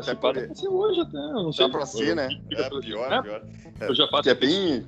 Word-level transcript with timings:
Cara, 0.00 0.02
até 0.02 0.14
pode 0.14 0.58
ser 0.58 0.68
hoje 0.68 1.00
até, 1.00 1.18
não 1.18 1.52
sei. 1.52 1.66
Dá 1.66 1.72
pra 1.72 1.86
ser, 1.86 2.16
né? 2.16 2.28
É, 2.50 2.68
pior, 2.80 3.12
é, 3.12 3.22
pior. 3.22 3.42
Eu 3.80 3.94
já 3.94 4.08
faço... 4.08 4.22
Que 4.22 4.30
é 4.30 4.34
bem... 4.34 4.86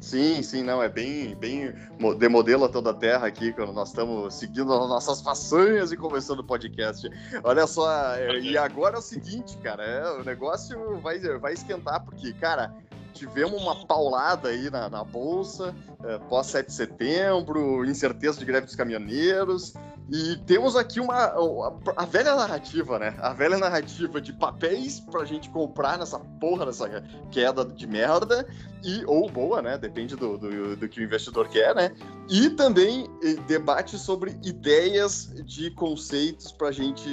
Sim, 0.00 0.42
sim, 0.42 0.62
não, 0.62 0.82
é 0.82 0.88
bem, 0.88 1.36
bem 1.36 1.74
de 2.18 2.28
modelo 2.28 2.64
a 2.64 2.68
toda 2.68 2.90
a 2.90 2.94
terra 2.94 3.26
aqui, 3.26 3.52
quando 3.52 3.72
nós 3.72 3.90
estamos 3.90 4.32
seguindo 4.34 4.72
as 4.72 4.88
nossas 4.88 5.20
façanhas 5.20 5.92
e 5.92 5.96
começando 5.96 6.40
o 6.40 6.44
podcast. 6.44 7.08
Olha 7.44 7.66
só, 7.66 8.14
é, 8.14 8.40
e 8.40 8.56
agora 8.56 8.96
é 8.96 8.98
o 8.98 9.02
seguinte, 9.02 9.58
cara, 9.58 9.84
é, 9.84 10.10
o 10.12 10.24
negócio 10.24 10.98
vai, 11.00 11.18
vai 11.38 11.52
esquentar, 11.52 12.02
porque, 12.02 12.32
cara, 12.32 12.74
tivemos 13.12 13.60
uma 13.60 13.86
paulada 13.86 14.48
aí 14.48 14.70
na, 14.70 14.88
na 14.88 15.04
bolsa, 15.04 15.74
é, 16.02 16.18
pós 16.18 16.46
7 16.46 16.68
de 16.68 16.72
setembro, 16.72 17.84
incerteza 17.84 18.38
de 18.38 18.44
greve 18.46 18.66
dos 18.66 18.74
caminhoneiros, 18.74 19.74
e 20.12 20.36
temos 20.44 20.74
aqui 20.74 20.98
uma 20.98 21.14
a, 21.14 21.72
a, 21.98 22.04
velha 22.04 22.34
narrativa, 22.34 22.98
né? 22.98 23.14
A 23.20 23.32
velha 23.32 23.56
narrativa 23.56 24.20
de 24.20 24.32
papéis 24.32 24.98
pra 24.98 25.24
gente 25.24 25.48
comprar 25.50 25.96
nessa 25.98 26.18
porra 26.18 26.66
dessa 26.66 26.88
queda 27.30 27.64
de 27.64 27.86
merda 27.86 28.44
e 28.82 29.04
ou 29.06 29.30
boa, 29.30 29.62
né? 29.62 29.78
Depende 29.78 30.16
do, 30.16 30.36
do, 30.36 30.76
do 30.76 30.88
que 30.88 31.00
o 31.00 31.04
investidor 31.04 31.48
quer, 31.48 31.76
né? 31.76 31.92
E 32.28 32.50
também 32.50 33.08
debate 33.46 33.98
sobre 33.98 34.36
ideias 34.42 35.32
de 35.44 35.70
conceitos 35.70 36.50
pra 36.50 36.72
gente 36.72 37.08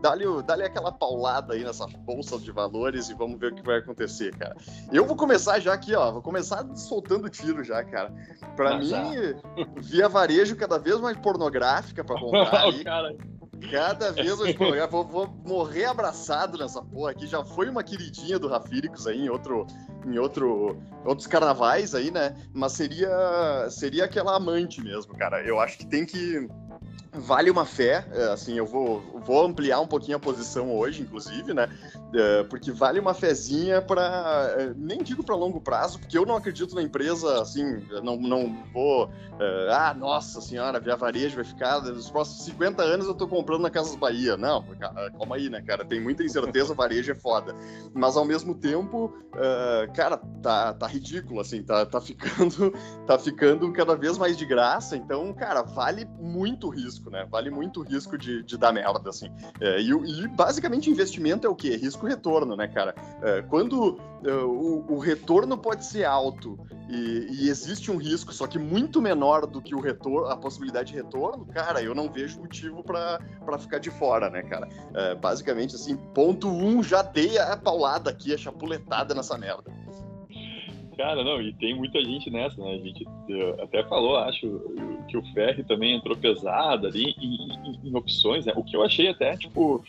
dar-lhe 0.00 0.26
dar 0.42 0.60
aquela 0.60 0.92
paulada 0.92 1.54
aí 1.54 1.64
nessa 1.64 1.86
bolsa 1.86 2.38
de 2.38 2.52
valores 2.52 3.08
e 3.08 3.14
vamos 3.14 3.40
ver 3.40 3.52
o 3.52 3.54
que 3.56 3.62
vai 3.62 3.78
acontecer, 3.78 4.36
cara. 4.36 4.56
Eu 4.92 5.04
vou 5.04 5.16
começar 5.16 5.58
já 5.58 5.72
aqui, 5.72 5.94
ó. 5.96 6.12
Vou 6.12 6.22
começar 6.22 6.64
soltando 6.76 7.28
tiro 7.28 7.64
já, 7.64 7.82
cara. 7.82 8.12
Pra 8.54 8.78
mim, 8.78 8.92
via 9.78 10.08
varejo 10.08 10.54
cada 10.54 10.78
vez 10.78 11.00
mais 11.00 11.16
por 11.16 11.39
pornográfica 11.40 12.04
pra 12.04 12.16
comprar 12.20 12.64
aí. 12.64 12.84
Cada 13.70 14.12
vez 14.12 14.36
pornográfica. 14.56 14.88
Vou, 14.88 15.04
vou, 15.04 15.26
morrer 15.46 15.86
abraçado 15.86 16.58
nessa 16.58 16.82
porra 16.82 17.12
aqui. 17.12 17.26
Já 17.26 17.42
foi 17.44 17.68
uma 17.68 17.82
queridinha 17.82 18.38
do 18.38 18.48
Rafíricos 18.48 19.06
aí 19.06 19.20
em 19.20 19.28
outro. 19.30 19.66
Em 20.06 20.18
outro, 20.18 20.78
outros 21.04 21.26
carnavais 21.26 21.94
aí, 21.94 22.10
né? 22.10 22.34
Mas 22.54 22.72
seria, 22.72 23.68
seria 23.68 24.06
aquela 24.06 24.34
amante 24.34 24.82
mesmo, 24.82 25.14
cara. 25.14 25.42
Eu 25.42 25.60
acho 25.60 25.76
que 25.76 25.86
tem 25.86 26.06
que 26.06 26.48
vale 27.12 27.50
uma 27.50 27.64
fé, 27.64 28.06
é, 28.12 28.24
assim, 28.28 28.54
eu 28.54 28.66
vou, 28.66 29.00
vou 29.20 29.44
ampliar 29.44 29.80
um 29.80 29.86
pouquinho 29.86 30.16
a 30.16 30.20
posição 30.20 30.72
hoje, 30.76 31.02
inclusive, 31.02 31.52
né? 31.52 31.68
É, 32.14 32.44
porque 32.44 32.70
vale 32.70 33.00
uma 33.00 33.14
fezinha 33.14 33.82
para 33.82 34.54
é, 34.58 34.72
nem 34.76 35.02
digo 35.02 35.24
para 35.24 35.34
longo 35.34 35.60
prazo, 35.60 35.98
porque 35.98 36.16
eu 36.16 36.24
não 36.24 36.36
acredito 36.36 36.74
na 36.74 36.82
empresa, 36.82 37.42
assim, 37.42 37.84
não, 38.02 38.16
não 38.16 38.62
vou, 38.72 39.10
ah, 39.70 39.94
nossa 39.94 40.40
senhora, 40.40 40.78
Via 40.78 40.96
Varejo 40.96 41.36
vai 41.36 41.44
ficar, 41.44 41.80
nos 41.80 42.10
próximos 42.10 42.44
50 42.44 42.82
anos 42.82 43.06
eu 43.06 43.14
tô 43.14 43.26
comprando 43.26 43.62
na 43.62 43.70
Casas 43.70 43.96
Bahia. 43.96 44.36
Não, 44.36 44.64
calma 45.18 45.36
aí, 45.36 45.48
né, 45.48 45.60
cara? 45.62 45.84
Tem 45.84 46.00
muita 46.00 46.22
incerteza, 46.22 46.74
varejo 46.74 47.12
é 47.12 47.14
foda. 47.14 47.54
Mas 47.94 48.16
ao 48.16 48.24
mesmo 48.24 48.54
tempo, 48.54 49.12
cara, 49.94 50.18
tá, 50.42 50.74
tá 50.74 50.86
ridículo, 50.86 51.40
assim, 51.40 51.62
tá, 51.62 51.86
tá 51.86 52.00
ficando, 52.00 52.72
tá 53.06 53.18
ficando 53.18 53.72
cada 53.72 53.96
vez 53.96 54.18
mais 54.18 54.36
de 54.36 54.44
graça, 54.44 54.96
então, 54.96 55.32
cara, 55.32 55.62
vale 55.62 56.06
muito 56.18 56.68
risco 56.68 56.99
risco, 57.00 57.10
né? 57.10 57.26
Vale 57.30 57.50
muito 57.50 57.80
o 57.80 57.82
risco 57.82 58.18
de, 58.18 58.42
de 58.42 58.56
dar 58.56 58.72
merda, 58.72 59.08
assim. 59.08 59.30
É, 59.60 59.80
e, 59.80 59.90
e, 59.90 60.28
basicamente 60.28 60.90
investimento 60.90 61.46
é 61.46 61.50
o 61.50 61.54
quê? 61.54 61.76
Risco-retorno, 61.76 62.54
né, 62.54 62.68
cara? 62.68 62.94
É, 63.22 63.42
quando 63.42 63.98
é, 64.24 64.32
o, 64.32 64.84
o, 64.88 64.98
retorno 64.98 65.56
pode 65.56 65.84
ser 65.84 66.04
alto 66.04 66.58
e, 66.88 67.44
e, 67.44 67.48
existe 67.48 67.90
um 67.90 67.96
risco, 67.96 68.32
só 68.32 68.46
que 68.46 68.58
muito 68.58 69.00
menor 69.00 69.46
do 69.46 69.62
que 69.62 69.74
o 69.74 69.80
retorno, 69.80 70.28
a 70.28 70.36
possibilidade 70.36 70.92
de 70.92 70.96
retorno, 70.96 71.46
cara, 71.46 71.82
eu 71.82 71.94
não 71.94 72.10
vejo 72.10 72.40
motivo 72.40 72.82
para 72.82 73.58
ficar 73.58 73.78
de 73.78 73.90
fora, 73.90 74.28
né, 74.28 74.42
cara? 74.42 74.68
É, 74.94 75.14
basicamente, 75.14 75.74
assim, 75.74 75.96
ponto 75.96 76.48
um, 76.48 76.82
já 76.82 77.02
dei 77.02 77.38
a 77.38 77.56
paulada 77.56 78.10
aqui, 78.10 78.34
a 78.34 78.38
chapuletada 78.38 79.14
nessa 79.14 79.38
merda. 79.38 79.72
Cara, 81.00 81.24
não, 81.24 81.40
e 81.40 81.50
tem 81.54 81.74
muita 81.74 81.98
gente 82.04 82.28
nessa, 82.28 82.62
né? 82.62 82.74
A 82.74 82.78
gente 82.78 83.08
até 83.62 83.82
falou, 83.84 84.18
acho, 84.18 84.60
que 85.08 85.16
o 85.16 85.22
Ferri 85.32 85.64
também 85.64 85.96
entrou 85.96 86.14
pesado 86.14 86.88
ali 86.88 87.14
em, 87.18 87.48
em, 87.64 87.88
em 87.88 87.96
opções, 87.96 88.44
né? 88.44 88.52
O 88.54 88.62
que 88.62 88.76
eu 88.76 88.84
achei 88.84 89.08
até, 89.08 89.34
tipo, 89.34 89.82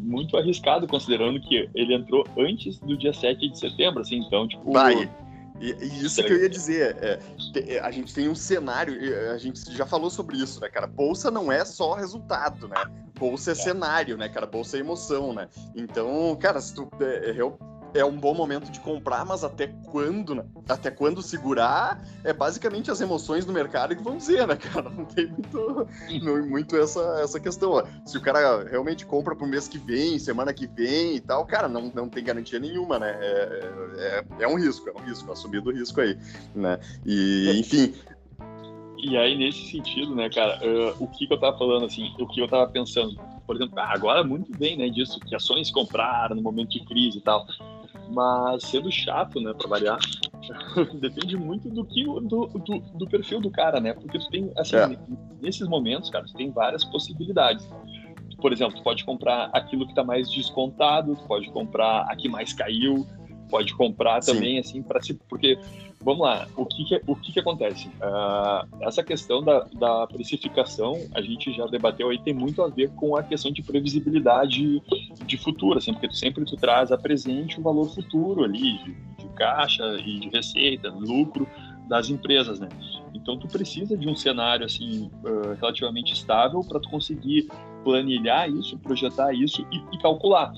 muito 0.00 0.36
arriscado, 0.36 0.86
considerando 0.86 1.40
que 1.40 1.68
ele 1.74 1.92
entrou 1.92 2.24
antes 2.38 2.78
do 2.78 2.96
dia 2.96 3.12
7 3.12 3.48
de 3.48 3.58
setembro, 3.58 4.02
assim, 4.02 4.18
então, 4.18 4.46
tipo. 4.46 4.72
Vai. 4.72 5.10
E, 5.60 5.72
e 5.72 6.04
isso 6.04 6.22
que 6.22 6.32
eu 6.32 6.40
ia 6.40 6.48
dizer, 6.48 6.96
é, 7.02 7.18
é, 7.66 7.80
a 7.80 7.90
gente 7.90 8.14
tem 8.14 8.28
um 8.28 8.34
cenário, 8.36 8.94
a 9.32 9.36
gente 9.36 9.60
já 9.76 9.84
falou 9.84 10.10
sobre 10.10 10.36
isso, 10.36 10.60
né, 10.60 10.68
cara? 10.68 10.86
Bolsa 10.86 11.28
não 11.28 11.50
é 11.50 11.64
só 11.64 11.94
resultado, 11.94 12.68
né? 12.68 12.84
Bolsa 13.18 13.50
é, 13.50 13.52
é. 13.52 13.56
cenário, 13.56 14.16
né, 14.16 14.28
cara? 14.28 14.46
Bolsa 14.46 14.76
é 14.76 14.80
emoção, 14.80 15.32
né? 15.32 15.48
Então, 15.74 16.36
cara, 16.40 16.60
se 16.60 16.72
tu 16.72 16.88
é, 17.00 17.30
é 17.30 17.32
é 17.94 18.04
um 18.04 18.16
bom 18.16 18.34
momento 18.34 18.70
de 18.70 18.80
comprar, 18.80 19.24
mas 19.24 19.44
até 19.44 19.66
quando, 19.66 20.34
né? 20.34 20.44
até 20.68 20.90
quando 20.90 21.22
segurar, 21.22 22.02
é 22.24 22.32
basicamente 22.32 22.90
as 22.90 23.00
emoções 23.00 23.44
do 23.44 23.52
mercado 23.52 23.94
que 23.96 24.02
vão 24.02 24.16
dizer, 24.16 24.46
né, 24.46 24.56
cara? 24.56 24.88
Não 24.90 25.04
tem 25.04 25.26
muito, 25.26 25.88
não, 26.22 26.46
muito 26.46 26.76
essa, 26.76 27.20
essa 27.22 27.40
questão. 27.40 27.72
Ó. 27.72 27.84
Se 28.04 28.16
o 28.16 28.22
cara 28.22 28.64
realmente 28.64 29.04
compra 29.06 29.34
pro 29.34 29.46
mês 29.46 29.68
que 29.68 29.78
vem, 29.78 30.18
semana 30.18 30.52
que 30.52 30.66
vem 30.66 31.16
e 31.16 31.20
tal, 31.20 31.44
cara, 31.46 31.68
não, 31.68 31.90
não 31.94 32.08
tem 32.08 32.24
garantia 32.24 32.58
nenhuma, 32.58 32.98
né? 32.98 33.16
É, 33.20 33.72
é, 33.98 34.44
é 34.44 34.48
um 34.48 34.56
risco, 34.56 34.88
é 34.88 34.92
um 34.92 35.04
risco, 35.04 35.30
assumir 35.32 35.60
do 35.60 35.72
risco 35.72 36.00
aí, 36.00 36.16
né? 36.54 36.78
E, 37.04 37.58
enfim, 37.58 37.94
e 39.02 39.16
aí, 39.16 39.36
nesse 39.36 39.70
sentido, 39.70 40.14
né, 40.14 40.28
cara, 40.28 40.58
uh, 40.62 41.02
o 41.02 41.08
que, 41.08 41.26
que 41.26 41.32
eu 41.32 41.40
tava 41.40 41.56
falando, 41.56 41.86
assim, 41.86 42.12
o 42.18 42.26
que 42.26 42.40
eu 42.40 42.46
tava 42.46 42.70
pensando, 42.70 43.18
por 43.46 43.56
exemplo, 43.56 43.78
agora 43.78 44.22
muito 44.22 44.56
bem, 44.56 44.76
né, 44.76 44.88
disso, 44.90 45.18
que 45.20 45.34
ações 45.34 45.70
compraram 45.70 46.36
no 46.36 46.42
momento 46.42 46.70
de 46.70 46.84
crise 46.84 47.18
e 47.18 47.20
tal. 47.20 47.46
Mas 48.10 48.64
sendo 48.64 48.90
chato, 48.90 49.40
né, 49.40 49.52
pra 49.54 49.68
variar, 49.68 49.98
depende 51.00 51.36
muito 51.36 51.68
do 51.68 51.84
que 51.84 52.04
do, 52.04 52.46
do, 52.46 52.78
do, 52.94 53.06
perfil 53.06 53.40
do 53.40 53.50
cara, 53.50 53.80
né? 53.80 53.92
Porque 53.92 54.18
tu 54.18 54.28
tem, 54.28 54.52
assim, 54.56 54.76
é. 54.76 54.98
nesses 55.40 55.68
momentos, 55.68 56.10
cara, 56.10 56.24
tu 56.24 56.34
tem 56.34 56.50
várias 56.50 56.84
possibilidades. 56.84 57.68
Por 58.40 58.52
exemplo, 58.52 58.76
tu 58.76 58.82
pode 58.82 59.04
comprar 59.04 59.50
aquilo 59.52 59.86
que 59.86 59.94
tá 59.94 60.02
mais 60.02 60.28
descontado, 60.30 61.14
tu 61.14 61.24
pode 61.24 61.48
comprar 61.50 62.06
a 62.08 62.16
que 62.16 62.28
mais 62.28 62.52
caiu, 62.52 63.06
pode 63.50 63.74
comprar 63.74 64.20
também, 64.20 64.54
Sim. 64.54 64.58
assim, 64.60 64.82
para 64.82 65.02
se. 65.02 65.14
Porque, 65.28 65.58
vamos 66.00 66.22
lá, 66.22 66.46
o 66.56 66.64
que, 66.64 66.84
que 66.84 67.02
o 67.06 67.16
que, 67.16 67.32
que 67.32 67.40
acontece? 67.40 67.88
Uh, 67.88 68.82
essa 68.82 69.02
questão 69.02 69.42
da, 69.42 69.66
da 69.72 70.06
precificação, 70.06 70.96
a 71.14 71.20
gente 71.20 71.52
já 71.52 71.66
debateu 71.66 72.10
aí, 72.10 72.18
tem 72.18 72.32
muito 72.32 72.62
a 72.62 72.68
ver 72.68 72.90
com 72.90 73.16
a 73.16 73.22
questão 73.22 73.50
de 73.50 73.62
previsibilidade 73.62 74.80
de 75.26 75.36
futuro, 75.36 75.78
assim, 75.78 75.92
porque 75.92 76.08
tu 76.08 76.16
sempre 76.16 76.44
tu 76.44 76.56
traz 76.56 76.92
a 76.92 76.98
presente 76.98 77.56
o 77.56 77.60
um 77.60 77.64
valor 77.64 77.88
futuro 77.92 78.44
ali, 78.44 78.78
de, 78.78 78.94
de 79.18 79.28
caixa 79.34 79.84
e 80.04 80.20
de 80.20 80.28
receita, 80.28 80.88
lucro 80.88 81.46
das 81.88 82.08
empresas, 82.08 82.60
né? 82.60 82.68
Então 83.12 83.36
tu 83.36 83.48
precisa 83.48 83.96
de 83.96 84.08
um 84.08 84.14
cenário 84.14 84.64
assim 84.64 85.10
uh, 85.24 85.54
relativamente 85.60 86.12
estável 86.12 86.60
para 86.60 86.78
tu 86.78 86.88
conseguir 86.88 87.48
planilhar 87.82 88.48
isso, 88.48 88.78
projetar 88.78 89.32
isso 89.34 89.66
e, 89.72 89.96
e 89.96 89.98
calcular. 89.98 90.52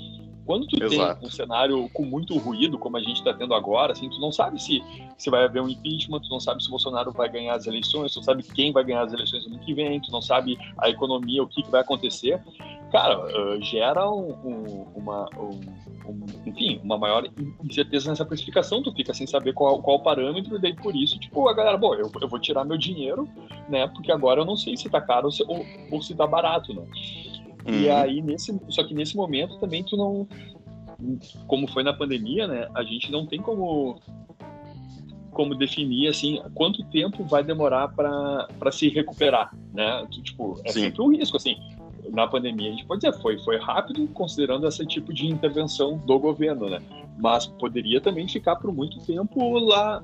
Quando 0.45 0.67
tu 0.67 0.83
Exato. 0.83 1.21
tem 1.21 1.29
um 1.29 1.31
cenário 1.31 1.89
com 1.91 2.05
muito 2.05 2.37
ruído, 2.37 2.79
como 2.79 2.97
a 2.97 3.01
gente 3.01 3.19
está 3.19 3.33
tendo 3.33 3.55
agora, 3.55 3.93
assim, 3.93 4.09
tu 4.09 4.21
não 4.21 4.33
sabe 4.33 4.61
se, 4.61 4.83
se 5.17 5.31
vai 5.31 5.45
haver 5.45 5.63
um 5.63 5.69
impeachment, 5.69 6.21
tu 6.21 6.31
não 6.31 6.41
sabe 6.41 6.63
se 6.63 6.69
o 6.69 6.71
Bolsonaro 6.71 7.13
vai 7.13 7.29
ganhar 7.29 7.55
as 7.55 7.67
eleições, 7.67 8.13
tu 8.13 8.17
não 8.17 8.25
sabe 8.25 8.43
quem 8.43 8.73
vai 8.73 8.83
ganhar 8.83 9.03
as 9.03 9.13
eleições 9.13 9.47
no 9.47 9.55
ano 9.55 9.65
que 9.65 9.73
vem, 9.73 10.01
tu 10.01 10.11
não 10.11 10.21
sabe 10.21 10.59
a 10.79 10.91
economia, 10.91 11.43
o 11.43 11.47
que, 11.47 11.63
que 11.63 11.71
vai 11.71 11.81
acontecer. 11.81 12.43
Cara, 12.91 13.19
uh, 13.19 13.63
gera 13.63 14.11
um, 14.11 14.33
um, 14.45 14.87
uma, 14.97 15.29
um, 15.39 16.27
enfim, 16.45 16.81
uma 16.83 16.99
maior 16.99 17.27
incerteza 17.63 18.11
nessa 18.11 18.25
precificação, 18.25 18.83
tu 18.83 18.93
fica 18.93 19.15
sem 19.15 19.27
saber 19.27 19.55
qual, 19.55 19.81
qual 19.81 19.97
o 19.97 20.03
parâmetro, 20.03 20.57
e 20.57 20.61
daí 20.61 20.75
por 20.75 20.95
isso, 20.95 21.19
tipo, 21.19 21.49
a 21.49 21.55
galera, 21.55 21.79
bom, 21.79 21.95
eu, 21.95 22.11
eu 22.21 22.29
vou 22.29 22.39
tirar 22.39 22.65
meu 22.65 22.77
dinheiro, 22.77 23.29
né, 23.69 23.87
porque 23.89 24.13
agora 24.13 24.41
eu 24.41 24.45
não 24.45 24.57
sei 24.57 24.77
se 24.77 24.91
tá 24.91 25.01
caro 25.01 25.27
ou 25.27 25.33
se, 25.33 25.43
ou, 25.45 25.65
ou 25.91 26.03
se 26.03 26.15
tá 26.15 26.27
barato, 26.27 26.75
né. 26.75 26.85
Uhum. 27.67 27.81
E 27.81 27.91
aí, 27.91 28.21
nesse, 28.21 28.59
só 28.69 28.85
que 28.85 28.95
nesse 28.95 29.17
momento 29.17 29.59
também 29.59 29.85
tu 29.85 29.97
não. 29.97 30.27
Como 31.47 31.67
foi 31.67 31.83
na 31.83 31.93
pandemia, 31.93 32.47
né? 32.47 32.69
A 32.75 32.83
gente 32.85 33.11
não 33.11 33.27
tem 33.27 33.41
como 33.41 34.01
como 35.33 35.55
definir 35.55 36.09
assim 36.09 36.41
quanto 36.55 36.85
tempo 36.91 37.25
vai 37.25 37.43
demorar 37.43 37.89
para 37.89 38.71
se 38.71 38.89
recuperar, 38.89 39.55
né? 39.73 40.07
Tipo, 40.23 40.61
é 40.65 40.71
Sim. 40.71 40.81
sempre 40.81 41.03
um 41.03 41.11
risco 41.11 41.37
assim. 41.37 41.57
Na 42.11 42.27
pandemia 42.27 42.69
a 42.69 42.73
gente 42.73 42.85
pode 42.85 43.01
dizer 43.01 43.21
foi 43.21 43.39
foi 43.39 43.59
rápido 43.59 44.07
considerando 44.09 44.67
esse 44.67 44.85
tipo 44.87 45.13
de 45.13 45.27
intervenção 45.27 45.99
do 45.99 46.19
governo, 46.19 46.69
né? 46.69 46.81
Mas 47.19 47.47
poderia 47.47 48.01
também 48.01 48.29
ficar 48.29 48.57
por 48.57 48.73
muito 48.73 48.99
tempo 49.05 49.59
lá 49.59 50.03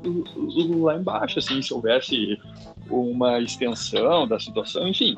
lá 0.80 0.96
embaixo, 0.96 1.38
assim, 1.38 1.60
se 1.60 1.72
houvesse 1.74 2.38
uma 2.90 3.38
extensão 3.40 4.26
da 4.26 4.38
situação, 4.38 4.88
enfim. 4.88 5.16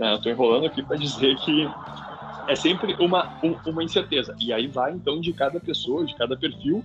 Né? 0.00 0.14
Eu 0.14 0.18
tô 0.18 0.30
enrolando 0.30 0.64
aqui 0.64 0.82
para 0.82 0.96
dizer 0.96 1.36
que 1.36 1.68
é 2.48 2.56
sempre 2.56 2.96
uma, 2.98 3.38
um, 3.44 3.54
uma 3.70 3.84
incerteza. 3.84 4.34
E 4.40 4.50
aí 4.50 4.66
vai, 4.66 4.92
então, 4.92 5.20
de 5.20 5.30
cada 5.34 5.60
pessoa, 5.60 6.06
de 6.06 6.14
cada 6.16 6.34
perfil, 6.34 6.82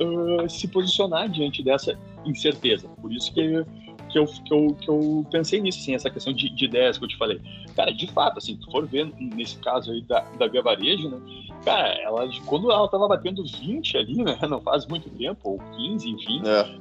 uh, 0.00 0.50
se 0.50 0.66
posicionar 0.66 1.28
diante 1.28 1.62
dessa 1.62 1.96
incerteza. 2.26 2.88
Por 3.00 3.12
isso 3.12 3.32
que 3.32 3.64
que 4.08 4.18
eu, 4.18 4.24
que 4.24 4.54
eu, 4.54 4.76
que 4.80 4.88
eu 4.88 5.26
pensei 5.30 5.60
nisso, 5.60 5.80
assim, 5.80 5.94
essa 5.94 6.08
questão 6.08 6.32
de, 6.32 6.48
de 6.48 6.64
ideias 6.64 6.96
que 6.96 7.04
eu 7.04 7.08
te 7.08 7.16
falei. 7.18 7.38
Cara, 7.76 7.92
de 7.92 8.10
fato, 8.10 8.38
assim, 8.38 8.56
tu 8.56 8.70
for 8.70 8.86
ver 8.86 9.12
nesse 9.18 9.58
caso 9.58 9.90
aí 9.90 10.00
da, 10.00 10.20
da 10.38 10.46
Via 10.46 10.62
Varejo, 10.62 11.10
né? 11.10 11.20
Cara, 11.62 11.88
ela, 12.00 12.26
quando 12.46 12.72
ela 12.72 12.88
tava 12.88 13.06
batendo 13.06 13.44
20 13.44 13.98
ali, 13.98 14.24
né? 14.24 14.38
Não 14.48 14.62
faz 14.62 14.86
muito 14.86 15.10
tempo, 15.10 15.40
ou 15.44 15.58
15, 15.76 16.08
enfim, 16.08 16.40
é. 16.46 16.74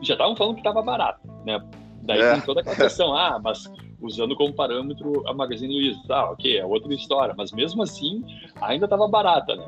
já 0.00 0.14
estavam 0.14 0.34
falando 0.34 0.56
que 0.56 0.62
tava 0.64 0.82
barato, 0.82 1.20
né? 1.46 1.62
Daí 2.02 2.20
é. 2.20 2.32
tem 2.32 2.40
toda 2.40 2.62
aquela 2.62 2.74
questão, 2.74 3.14
ah, 3.16 3.40
mas 3.40 3.70
usando 4.02 4.36
como 4.36 4.52
parâmetro 4.52 5.26
a 5.28 5.32
Magazine 5.32 5.74
Luiza, 5.74 6.00
tá, 6.06 6.30
ok, 6.30 6.58
é 6.58 6.66
outra 6.66 6.92
história, 6.92 7.34
mas 7.36 7.52
mesmo 7.52 7.82
assim 7.82 8.22
ainda 8.60 8.88
tava 8.88 9.08
barata, 9.08 9.54
né? 9.56 9.64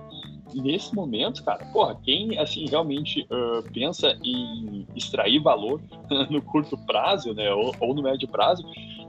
nesse 0.54 0.94
momento, 0.94 1.42
cara, 1.42 1.64
porra, 1.72 1.96
quem 2.02 2.38
assim 2.38 2.66
realmente 2.68 3.26
uh, 3.30 3.62
pensa 3.72 4.16
em 4.22 4.86
extrair 4.94 5.40
valor 5.40 5.80
no 6.30 6.40
curto 6.42 6.76
prazo, 6.86 7.34
né, 7.34 7.52
ou, 7.52 7.74
ou, 7.80 7.94
no 7.94 8.02
médio 8.02 8.28
prazo, 8.28 8.62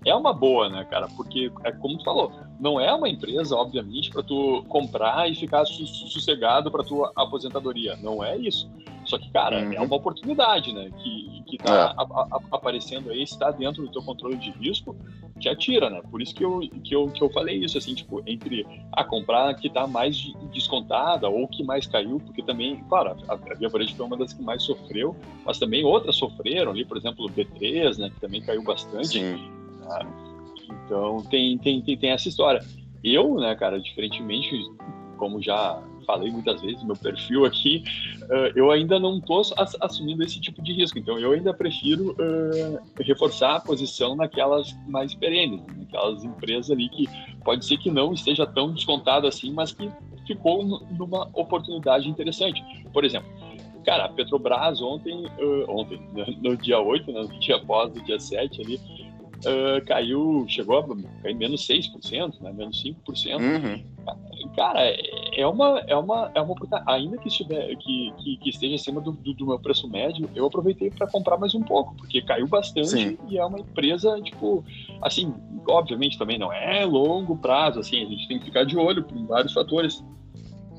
é 0.05 0.15
uma 0.15 0.31
boa, 0.31 0.69
né, 0.69 0.85
cara? 0.85 1.07
Porque 1.15 1.51
é 1.63 1.71
como 1.71 1.97
tu 1.97 2.03
falou, 2.03 2.31
não 2.59 2.79
é 2.79 2.93
uma 2.93 3.09
empresa, 3.09 3.55
obviamente, 3.55 4.11
para 4.11 4.23
tu 4.23 4.63
comprar 4.69 5.29
e 5.29 5.35
ficar 5.35 5.65
sossegado 5.65 6.71
para 6.71 6.83
tua 6.83 7.11
aposentadoria, 7.15 7.97
não 8.01 8.23
é 8.23 8.37
isso. 8.37 8.69
Só 9.03 9.17
que, 9.19 9.29
cara, 9.29 9.57
uhum. 9.57 9.73
é 9.73 9.81
uma 9.81 9.95
oportunidade, 9.95 10.73
né? 10.73 10.89
Que, 10.97 11.43
que 11.45 11.57
tá 11.57 11.73
é. 11.73 12.01
a, 12.01 12.03
a, 12.03 12.39
aparecendo 12.51 13.11
aí, 13.11 13.21
está 13.21 13.51
dentro 13.51 13.83
do 13.83 13.91
teu 13.91 14.01
controle 14.01 14.35
de 14.35 14.49
risco, 14.51 14.95
te 15.39 15.47
atira, 15.47 15.89
né? 15.89 16.01
Por 16.09 16.21
isso 16.21 16.33
que 16.33 16.43
eu, 16.43 16.59
que 16.83 16.95
eu, 16.95 17.07
que 17.09 17.21
eu 17.21 17.29
falei 17.29 17.63
isso, 17.63 17.77
assim, 17.77 17.93
tipo, 17.93 18.23
entre 18.25 18.65
a 18.91 19.03
comprar 19.03 19.53
que 19.55 19.69
tá 19.69 19.85
mais 19.85 20.33
descontada 20.51 21.29
ou 21.29 21.47
que 21.47 21.63
mais 21.63 21.85
caiu, 21.85 22.19
porque 22.19 22.41
também, 22.41 22.83
claro, 22.89 23.15
a, 23.27 23.33
a 23.33 23.55
Via 23.55 23.69
Varejo 23.69 23.95
foi 23.95 24.05
uma 24.05 24.17
das 24.17 24.33
que 24.33 24.41
mais 24.41 24.63
sofreu, 24.63 25.15
mas 25.45 25.59
também 25.59 25.83
outras 25.83 26.15
sofreram 26.15 26.71
ali, 26.71 26.83
por 26.83 26.97
exemplo, 26.97 27.25
o 27.25 27.29
B3, 27.29 27.97
né? 27.99 28.09
Que 28.09 28.19
também 28.19 28.41
caiu 28.41 28.63
bastante. 28.63 29.19
Sim. 29.19 29.54
Né? 29.85 29.99
Então, 30.85 31.21
tem, 31.29 31.57
tem, 31.57 31.81
tem, 31.81 31.97
tem 31.97 32.11
essa 32.11 32.27
história. 32.27 32.61
Eu, 33.03 33.35
né, 33.35 33.55
cara, 33.55 33.79
diferentemente, 33.79 34.63
como 35.17 35.41
já 35.41 35.81
falei 36.05 36.31
muitas 36.31 36.61
vezes, 36.61 36.83
meu 36.83 36.95
perfil 36.95 37.45
aqui, 37.45 37.83
uh, 38.23 38.51
eu 38.55 38.71
ainda 38.71 38.99
não 38.99 39.17
estou 39.17 39.41
assumindo 39.81 40.23
esse 40.23 40.39
tipo 40.39 40.61
de 40.61 40.71
risco. 40.73 40.97
Então, 40.99 41.19
eu 41.19 41.31
ainda 41.31 41.53
prefiro 41.53 42.11
uh, 42.11 42.79
reforçar 43.03 43.55
a 43.55 43.59
posição 43.59 44.15
naquelas 44.15 44.71
mais 44.87 45.13
perenes, 45.13 45.61
naquelas 45.77 46.23
empresas 46.23 46.71
ali 46.71 46.89
que 46.89 47.07
pode 47.43 47.65
ser 47.65 47.77
que 47.77 47.91
não 47.91 48.13
esteja 48.13 48.45
tão 48.45 48.71
descontado 48.71 49.27
assim, 49.27 49.51
mas 49.51 49.73
que 49.73 49.89
ficou 50.25 50.63
numa 50.63 51.29
oportunidade 51.33 52.07
interessante. 52.09 52.63
Por 52.93 53.03
exemplo, 53.03 53.29
cara, 53.85 54.05
a 54.05 54.09
Petrobras 54.09 54.81
ontem, 54.81 55.25
uh, 55.25 55.65
ontem, 55.69 55.99
no, 56.41 56.57
dia 56.57 56.79
8, 56.79 57.11
né, 57.11 57.21
no 57.21 57.39
dia 57.39 57.55
após, 57.55 57.91
do 57.93 58.01
dia 58.03 58.19
7 58.19 58.61
ali, 58.61 58.79
uh, 59.45 59.86
caiu, 59.86 60.45
chegou 60.47 60.80
a 60.80 61.21
cair 61.21 61.36
menos 61.36 61.68
6%, 61.68 62.42
né, 62.42 62.51
menos 62.51 62.83
5%. 62.83 63.39
Uhum. 63.39 63.95
Cara, 64.56 64.81
é 65.33 65.45
uma, 65.45 65.80
é 65.88 65.95
uma, 65.95 66.31
é 66.33 66.42
uma 66.42 66.56
ainda 66.86 67.18
que, 67.18 67.27
estiver, 67.27 67.75
que, 67.77 68.13
que, 68.18 68.38
que 68.38 68.50
esteja 68.50 68.75
acima 68.75 69.01
do, 69.01 69.12
do, 69.12 69.33
do, 69.33 69.47
meu 69.47 69.59
preço 69.59 69.88
médio, 69.88 70.30
eu 70.36 70.45
aproveitei 70.45 70.89
para 70.89 71.07
comprar 71.07 71.38
mais 71.38 71.53
um 71.53 71.62
pouco, 71.62 71.95
porque 71.95 72.21
caiu 72.21 72.47
bastante 72.47 72.88
Sim. 72.88 73.18
e 73.27 73.38
é 73.38 73.45
uma 73.45 73.59
empresa, 73.59 74.19
tipo, 74.21 74.63
assim, 75.01 75.33
obviamente 75.68 76.18
também 76.18 76.38
não 76.38 76.53
é 76.53 76.86
longo 76.86 77.36
prazo, 77.38 77.80
assim, 77.80 78.01
a 78.01 78.06
gente 78.06 78.27
tem 78.27 78.39
que 78.39 78.45
ficar 78.45 78.65
de 78.65 78.77
olho 78.77 79.03
por 79.03 79.18
vários 79.25 79.53
fatores. 79.53 80.03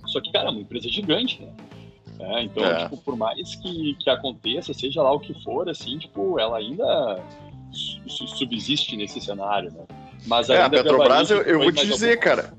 Só 0.07 0.21
que, 0.21 0.31
cara, 0.31 0.49
é 0.49 0.51
uma 0.51 0.61
empresa 0.61 0.89
gigante, 0.89 1.43
né? 1.43 1.53
É, 2.19 2.43
então, 2.43 2.65
é. 2.65 2.85
tipo, 2.85 2.97
por 2.99 3.17
mais 3.17 3.57
que, 3.57 3.95
que 3.95 4.09
aconteça, 4.09 4.73
seja 4.73 5.03
lá 5.03 5.13
o 5.13 5.21
que 5.21 5.35
for, 5.43 5.69
assim, 5.69 5.99
tipo, 5.99 6.39
ela 6.39 6.57
ainda 6.57 7.23
subsiste 8.07 8.97
nesse 8.97 9.21
cenário, 9.21 9.73
né? 9.73 9.85
Mas 10.27 10.51
é, 10.51 10.63
a 10.63 10.71
Petrobras, 10.71 11.31
eu, 11.31 11.43
eu 11.43 11.59
vou 11.61 11.73
te 11.73 11.87
dizer, 11.87 12.19
cara. 12.19 12.55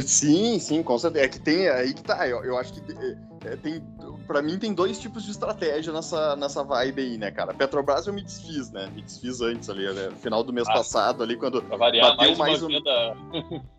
Sim, 0.00 0.58
sim, 0.58 0.82
com 0.82 0.98
certeza. 0.98 1.24
É 1.24 1.28
que 1.28 1.38
tem 1.38 1.68
aí 1.68 1.94
que 1.94 2.02
tá. 2.02 2.26
Eu, 2.26 2.42
eu 2.44 2.58
acho 2.58 2.72
que 2.72 2.80
é, 2.92 3.52
é 3.52 3.56
tem. 3.56 3.82
Pra 4.26 4.42
mim, 4.42 4.58
tem 4.58 4.74
dois 4.74 4.98
tipos 4.98 5.24
de 5.24 5.30
estratégia 5.30 5.92
nessa, 5.92 6.34
nessa 6.34 6.64
vibe 6.64 7.00
aí, 7.00 7.18
né, 7.18 7.30
cara? 7.30 7.54
Petrobras 7.54 8.06
eu 8.06 8.12
me 8.12 8.22
desfiz, 8.22 8.72
né? 8.72 8.90
Me 8.92 9.02
desfiz 9.02 9.40
antes 9.40 9.70
ali, 9.70 9.86
né? 9.92 10.10
final 10.20 10.42
do 10.42 10.52
mês 10.52 10.66
ah, 10.68 10.72
passado, 10.72 11.22
ali, 11.22 11.36
quando. 11.36 11.62
Pra 11.62 11.76
variar, 11.76 12.16
bateu 12.16 12.36
mais, 12.36 12.60
mais 12.60 12.62
um. 12.62 12.68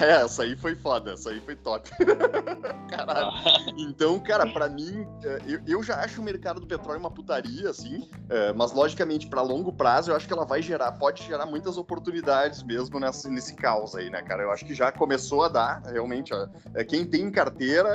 É, 0.00 0.22
essa 0.22 0.42
aí 0.42 0.56
foi 0.56 0.74
foda, 0.74 1.12
essa 1.12 1.30
aí 1.30 1.40
foi 1.40 1.56
top. 1.56 1.88
Caralho. 2.90 3.28
Ah. 3.28 3.66
Então, 3.76 4.18
cara, 4.20 4.46
para 4.46 4.68
mim, 4.68 5.06
é, 5.24 5.38
eu, 5.46 5.60
eu, 5.66 5.82
já 5.82 5.96
acho 6.00 6.20
o 6.20 6.24
mercado 6.24 6.60
do 6.60 6.66
petróleo 6.66 7.00
uma 7.00 7.10
putaria, 7.10 7.70
assim, 7.70 8.08
é, 8.28 8.52
mas 8.52 8.72
logicamente, 8.72 9.26
para 9.26 9.40
longo 9.40 9.72
prazo, 9.72 10.10
eu 10.10 10.16
acho 10.16 10.26
que 10.26 10.32
ela 10.32 10.44
vai 10.44 10.60
gerar, 10.60 10.92
pode 10.92 11.22
gerar 11.24 11.46
muitas 11.46 11.78
oportunidades 11.78 12.62
mesmo 12.62 13.00
nessa, 13.00 13.28
nesse 13.28 13.54
caos 13.54 13.94
aí, 13.94 14.10
né, 14.10 14.22
cara? 14.22 14.42
Eu 14.42 14.52
acho 14.52 14.64
que 14.64 14.74
já 14.74 14.92
começou 14.92 15.44
a 15.44 15.48
dar, 15.48 15.82
realmente. 15.86 16.32
É, 16.74 16.84
quem 16.84 17.04
tem 17.04 17.30
carteira, 17.30 17.88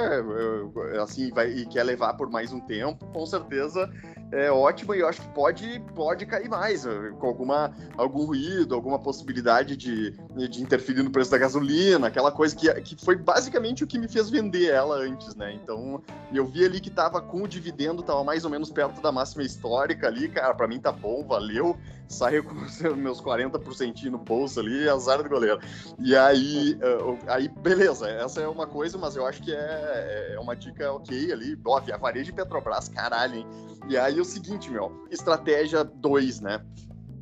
assim, 1.02 1.30
vai, 1.32 1.50
e 1.50 1.66
quer 1.66 1.84
levar 1.84 2.14
por 2.16 2.30
mais 2.30 2.52
um 2.52 2.60
tempo, 2.60 3.06
com 3.08 3.26
certeza 3.26 3.90
é 4.34 4.52
ótima 4.52 4.96
e 4.96 5.00
eu 5.00 5.08
acho 5.08 5.22
que 5.22 5.28
pode, 5.30 5.80
pode 5.94 6.26
cair 6.26 6.50
mais, 6.50 6.86
com 7.20 7.28
alguma, 7.28 7.72
algum 7.96 8.26
ruído, 8.26 8.74
alguma 8.74 8.98
possibilidade 8.98 9.78
de, 9.78 10.12
de 10.50 10.62
interferir 10.62 11.04
no 11.04 11.12
preço 11.12 11.30
da 11.30 11.38
gasolina, 11.38 12.08
aquela 12.08 12.32
coisa 12.32 12.56
que, 12.56 12.72
que 12.82 12.96
foi 12.96 13.16
basicamente 13.16 13.84
o 13.84 13.88
que 13.88 14.00
me 14.00 14.08
fez 14.08 14.30
vender 14.30 14.70
ela 14.72 14.98
antes, 14.98 15.36
né? 15.36 15.54
Então, 15.54 16.02
eu 16.34 16.46
vi 16.46 16.66
ali 16.66 16.80
que 16.80 16.90
tava 16.90 17.22
com 17.22 17.44
o 17.44 17.48
dividendo, 17.48 18.02
tava 18.02 18.24
mais 18.24 18.44
ou 18.44 18.50
menos 18.50 18.72
perto 18.72 19.02
da 19.02 19.12
máxima 19.12 19.44
histórica 19.44 20.08
ali, 20.08 20.28
cara, 20.28 20.54
para 20.54 20.68
mim 20.68 20.80
tá 20.80 20.92
bom, 20.92 21.24
valeu. 21.26 21.78
Saiu 22.08 22.44
com 22.44 22.54
meus 22.96 23.22
40% 23.22 24.04
no 24.06 24.18
bolso 24.18 24.60
ali, 24.60 24.88
azar 24.88 25.22
do 25.22 25.30
goleiro. 25.30 25.60
E 26.00 26.16
aí, 26.16 26.76
uh, 26.76 27.18
aí, 27.28 27.48
beleza, 27.48 28.10
essa 28.10 28.42
é 28.42 28.48
uma 28.48 28.68
coisa, 28.68 28.98
mas 28.98 29.16
eu 29.16 29.26
acho 29.26 29.42
que 29.42 29.54
é, 29.54 30.34
é 30.36 30.40
uma 30.40 30.56
dica 30.56 30.92
ok 30.92 31.32
ali. 31.32 31.60
Ó, 31.66 31.80
a 31.80 31.98
varejo 31.98 32.26
de 32.26 32.34
Petrobras, 32.34 32.90
caralho, 32.90 33.36
hein? 33.36 33.48
E 33.88 33.98
aí 33.98 34.20
o 34.20 34.26
seguinte, 34.26 34.70
meu, 34.72 35.06
estratégia 35.10 35.84
2, 35.84 36.42
né? 36.42 36.62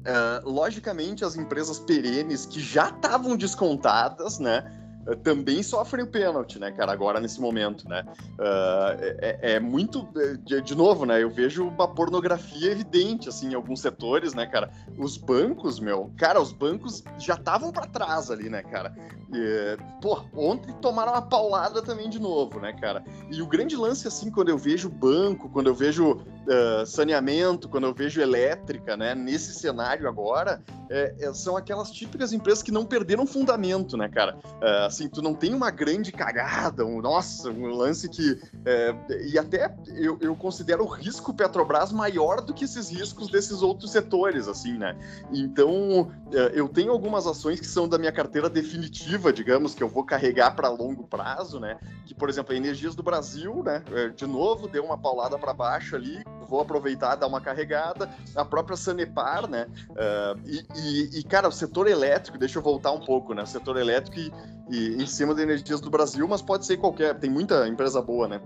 Uh, 0.01 0.50
logicamente, 0.50 1.24
as 1.24 1.36
empresas 1.36 1.80
perenes 1.80 2.45
que 2.45 2.60
já 2.60 2.89
estavam 2.89 3.38
descontadas, 3.38 4.39
né? 4.39 4.81
Uh, 5.07 5.15
também 5.15 5.63
sofrem 5.63 6.03
o 6.03 6.07
pênalti, 6.07 6.59
né, 6.59 6.71
cara, 6.71 6.92
agora 6.92 7.19
nesse 7.19 7.39
momento, 7.39 7.88
né? 7.88 8.03
Uh, 8.39 9.18
é, 9.19 9.53
é, 9.53 9.59
muito. 9.59 10.07
De, 10.45 10.62
de, 10.62 10.75
novo, 10.75 11.06
né? 11.06 11.21
Eu 11.21 11.30
vejo 11.30 11.68
uma 11.68 11.88
pornografia 11.88 12.71
evidente, 12.71 13.30
assim, 13.30 13.51
em 13.51 13.53
alguns 13.53 13.81
setores, 13.81 14.33
né, 14.33 14.45
cara? 14.45 14.71
Os 14.98 15.18
bancos, 15.18 15.80
meu, 15.80 16.12
cara, 16.18 16.42
os 16.42 16.51
bancos 16.51 17.03
já 17.17 17.36
estavam 17.36 17.72
para 17.72 17.88
trás 17.88 18.29
ali, 18.31 18.50
né, 18.50 18.62
cara? 18.63 18.93
E, 19.34 19.77
pô, 20.01 20.22
ontem 20.36 20.74
tomaram 20.81 21.13
uma 21.13 21.22
paulada 21.22 21.81
também 21.81 22.10
de 22.10 22.20
novo, 22.20 22.60
né, 22.60 22.74
cara? 22.74 23.03
E 23.29 23.41
o 23.41 23.48
grande 23.48 23.75
lance, 23.75 24.08
assim, 24.08 24.29
quando 24.29 24.50
eu 24.50 24.58
vejo 24.58 24.89
banco, 24.89 25.50
quando 25.50 25.67
eu 25.67 25.75
vejo 25.75 26.22
uh, 26.48 26.86
saneamento, 26.86 27.69
quando 27.69 27.86
eu 27.86 27.93
vejo 27.93 28.21
elétrica, 28.21 28.95
né, 28.98 29.15
nesse 29.15 29.53
cenário 29.53 30.07
agora, 30.07 30.62
é, 30.91 31.15
é, 31.21 31.33
são 31.33 31.55
aquelas 31.55 31.89
típicas 31.89 32.33
empresas 32.33 32.62
que 32.62 32.71
não 32.71 32.86
perderam 32.86 33.25
fundamento, 33.25 33.95
né, 33.95 34.10
cara? 34.10 34.38
Uh, 34.62 34.86
assim, 34.86 35.07
tu 35.07 35.21
não 35.21 35.33
tem 35.33 35.53
uma 35.53 35.71
grande 35.71 36.12
cagada, 36.12 36.86
um, 36.86 37.01
nossa, 37.01 37.50
um 37.50 37.67
lance 37.67 38.10
que. 38.10 38.33
Uh, 38.33 39.13
e 39.25 39.39
até 39.39 39.74
eu, 39.95 40.17
eu 40.19 40.36
considero 40.36 40.83
o 40.83 40.88
risco 40.88 41.33
Petrobras 41.33 41.93
maior 41.93 42.41
do 42.41 42.53
que 42.53 42.65
esses 42.65 42.89
riscos 42.89 43.31
desses 43.31 43.62
outros 43.62 43.89
setores, 43.89 44.50
assim, 44.50 44.77
né? 44.77 44.98
Então, 45.31 46.12
eu 46.53 46.67
tenho 46.67 46.91
algumas 46.91 47.25
ações 47.25 47.60
que 47.60 47.67
são 47.67 47.88
da 47.88 47.98
minha 47.98 48.12
carteira 48.12 48.50
definitiva, 48.50 49.31
digamos, 49.31 49.74
que 49.74 49.81
eu 49.81 49.88
vou 49.88 50.03
carregar 50.03 50.55
para 50.55 50.67
longo 50.67 51.05
prazo, 51.07 51.60
né? 51.60 51.77
Que, 52.05 52.13
por 52.13 52.27
exemplo, 52.29 52.53
a 52.53 52.57
Energias 52.57 52.95
do 52.95 53.03
Brasil, 53.03 53.63
né? 53.63 53.81
De 54.15 54.27
novo, 54.27 54.67
deu 54.67 54.83
uma 54.83 54.98
paulada 54.98 55.38
para 55.38 55.53
baixo 55.53 55.95
ali, 55.95 56.21
vou 56.48 56.62
aproveitar, 56.62 57.15
dar 57.15 57.27
uma 57.27 57.41
carregada. 57.41 58.10
A 58.36 58.43
própria 58.43 58.77
Sanepar, 58.77 59.50
né? 59.50 59.67
Uh, 59.89 60.39
e, 60.45 60.65
e, 60.75 61.19
e, 61.19 61.24
cara, 61.24 61.48
o 61.48 61.51
setor 61.51 61.88
elétrico, 61.88 62.38
deixa 62.38 62.60
eu 62.60 62.63
voltar 62.63 62.91
um 62.91 63.00
pouco, 63.00 63.33
né? 63.33 63.43
O 63.43 63.48
setor 63.48 63.77
elétrico 63.77 64.19
e, 64.19 64.31
e 64.69 65.01
em 65.01 65.07
cima 65.07 65.33
de 65.33 65.41
energias 65.41 65.81
do 65.81 65.89
Brasil, 65.89 66.27
mas 66.27 66.41
pode 66.41 66.65
ser 66.65 66.77
qualquer, 66.77 67.17
tem 67.19 67.29
muita 67.29 67.67
empresa 67.67 68.01
boa, 68.01 68.27
né? 68.27 68.41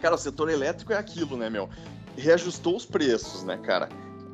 Cara, 0.00 0.14
o 0.14 0.18
setor 0.18 0.50
elétrico 0.50 0.92
é 0.92 0.96
aquilo, 0.96 1.36
né, 1.36 1.48
meu? 1.48 1.68
Reajustou 2.16 2.76
os 2.76 2.86
preços, 2.86 3.44
né, 3.44 3.56
cara? 3.58 3.88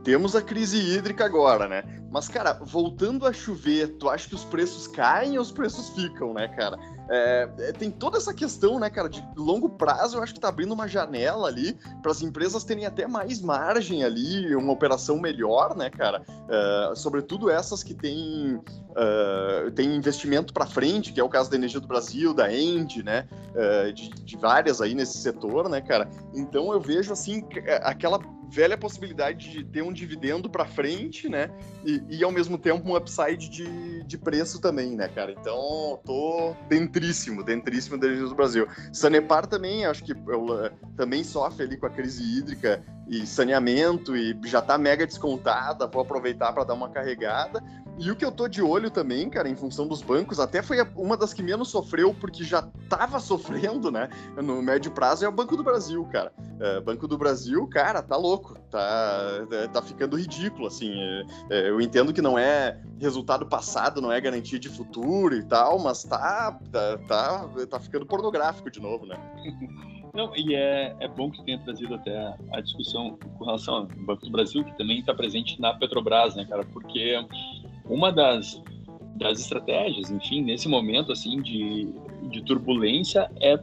Temos 0.05 0.35
a 0.35 0.43
crise 0.43 0.79
hídrica 0.79 1.25
agora, 1.25 1.69
né? 1.69 1.85
Mas, 2.11 2.29
cara, 2.29 2.55
voltando 2.61 3.27
a 3.27 3.33
chover, 3.33 3.97
tu 3.99 4.11
acha 4.11 4.29
que 4.29 4.35
os 4.35 4.45
preços 4.45 4.87
caem 4.89 5.37
ou 5.37 5.43
os 5.43 5.53
preços 5.53 5.91
ficam, 5.91 6.35
né, 6.35 6.49
cara? 6.49 6.77
É, 7.15 7.47
é, 7.59 7.73
tem 7.73 7.91
toda 7.91 8.17
essa 8.17 8.33
questão, 8.33 8.81
né, 8.81 8.89
cara, 8.89 9.07
de 9.07 9.23
longo 9.37 9.69
prazo, 9.69 10.17
eu 10.17 10.23
acho 10.23 10.33
que 10.33 10.41
tá 10.41 10.49
abrindo 10.49 10.73
uma 10.73 10.89
janela 10.89 11.47
ali 11.47 11.77
para 12.01 12.11
as 12.11 12.23
empresas 12.23 12.65
terem 12.65 12.87
até 12.87 13.07
mais 13.07 13.43
margem 13.43 14.03
ali, 14.03 14.57
uma 14.57 14.73
operação 14.73 15.21
melhor, 15.21 15.77
né, 15.77 15.91
cara? 15.91 16.23
Uh, 16.23 16.97
sobretudo 16.97 17.51
essas 17.51 17.83
que 17.83 17.93
têm, 17.93 18.55
uh, 18.57 19.83
investimento 19.83 20.55
para 20.55 20.65
frente, 20.65 21.13
que 21.13 21.21
é 21.21 21.25
o 21.25 21.29
caso 21.29 21.51
da 21.51 21.57
Energia 21.57 21.81
do 21.81 21.87
Brasil, 21.87 22.33
da 22.33 22.51
End, 22.51 23.03
né? 23.03 23.29
Uh, 23.51 23.93
de, 23.93 24.09
de 24.09 24.37
várias 24.39 24.81
aí 24.81 24.95
nesse 24.95 25.19
setor, 25.19 25.69
né, 25.69 25.83
cara? 25.83 26.09
Então 26.33 26.73
eu 26.73 26.81
vejo 26.81 27.13
assim 27.13 27.47
aquela 27.83 28.19
velha 28.53 28.77
possibilidade 28.77 29.51
de 29.51 29.65
ter 29.65 29.83
um 29.83 29.93
dividendo 29.93 30.49
para 30.49 30.67
frente, 30.67 31.27
né? 31.27 31.51
E, 31.85 32.03
e, 32.11 32.23
ao 32.23 32.31
mesmo 32.31 32.59
tempo 32.59 32.87
um 32.87 32.95
upside 32.95 33.49
de, 33.49 34.03
de 34.05 34.19
preço 34.19 34.61
também, 34.61 34.95
né, 34.95 35.09
cara? 35.09 35.33
Então, 35.33 35.99
tô 36.05 36.55
dentríssimo, 37.03 37.43
dentríssimo 37.43 37.99
da 37.99 38.07
do 38.07 38.35
Brasil. 38.35 38.67
Sanepar 38.93 39.47
também, 39.47 39.85
acho 39.85 40.05
que 40.05 40.13
eu, 40.13 40.71
também 40.97 41.25
sofre 41.25 41.65
ali 41.65 41.77
com 41.77 41.87
a 41.87 41.91
crise 41.91 42.23
hídrica 42.23 42.83
e 43.13 43.27
saneamento 43.27 44.17
e 44.17 44.35
já 44.47 44.63
tá 44.63 44.79
mega 44.79 45.07
descontada, 45.07 45.87
vou 45.87 46.01
aproveitar 46.01 46.51
para 46.51 46.65
dar 46.65 46.73
uma 46.73 46.89
carregada. 46.89 47.63
E 47.99 48.11
o 48.11 48.17
que 48.17 48.25
eu 48.25 48.33
tô 48.33 48.49
de 48.49 48.63
olho 48.63 48.91
também, 48.91 49.29
cara, 49.29 49.51
em 49.51 49.55
função 49.55 49.87
dos 49.87 50.01
bancos, 50.01 50.41
até 50.41 50.63
foi 50.63 50.79
uma 50.97 51.15
das 51.15 51.35
que 51.35 51.43
menos 51.43 51.69
sofreu, 51.69 52.15
porque 52.15 52.43
já 52.43 52.63
tava 52.89 53.21
sofrendo, 53.21 53.91
né, 53.91 54.09
no 54.43 54.63
médio 54.63 54.91
prazo, 54.91 55.27
é 55.27 55.29
o 55.29 55.33
Banco 55.33 55.59
do 55.59 55.63
Brasil, 55.63 56.03
cara. 56.07 56.33
É, 56.59 56.81
Banco 56.81 57.07
do 57.07 57.19
Brasil, 57.19 57.67
cara, 57.67 58.01
tá 58.01 58.17
louco, 58.17 58.59
tá, 58.71 59.47
é, 59.51 59.69
tá 59.69 59.83
ficando 59.83 60.17
ridículo, 60.17 60.67
assim. 60.67 60.91
É, 60.99 61.25
é, 61.51 61.69
eu 61.69 61.83
entendo 61.83 62.15
que 62.15 62.23
não 62.23 62.39
é 62.39 62.81
resultado 62.99 63.45
passado, 63.45 64.01
não 64.01 64.11
é 64.11 64.19
garantia 64.23 64.59
de 64.59 64.71
futuro 64.71 65.35
e 65.35 65.43
tal, 65.43 65.79
mas 65.79 66.03
tá, 66.03 66.59
tá, 66.73 66.99
tá, 67.07 67.49
tá 67.69 67.79
ficando 67.79 68.07
pornográfico 68.07 68.71
de 68.71 68.81
novo, 68.81 69.05
né? 69.05 69.17
Não, 70.15 70.37
e 70.37 70.55
é, 70.55 70.95
é 71.01 71.09
bom 71.09 71.31
que 71.31 71.43
tenha 71.43 71.59
trazido 71.59 71.95
até 71.95 72.35
a 72.53 72.61
discussão 72.61 73.19
com 73.39 73.45
relação 73.45 73.75
ao 73.77 73.87
Banco 73.87 74.25
do 74.25 74.31
Brasil, 74.31 74.63
que 74.63 74.77
também 74.77 75.01
está 75.01 75.15
presente 75.15 75.59
na 75.61 75.73
Petrobras, 75.73 76.35
né, 76.37 76.45
cara? 76.45 76.65
Porque 76.65 77.15
uma 77.87 78.13
das, 78.13 78.63
das 79.17 79.41
estratégias, 79.41 80.11
enfim, 80.11 80.43
nesse 80.43 80.69
momento 80.69 81.13
assim 81.13 81.41
de, 81.41 81.95
de 82.29 82.43
turbulência 82.43 83.31
é 83.41 83.57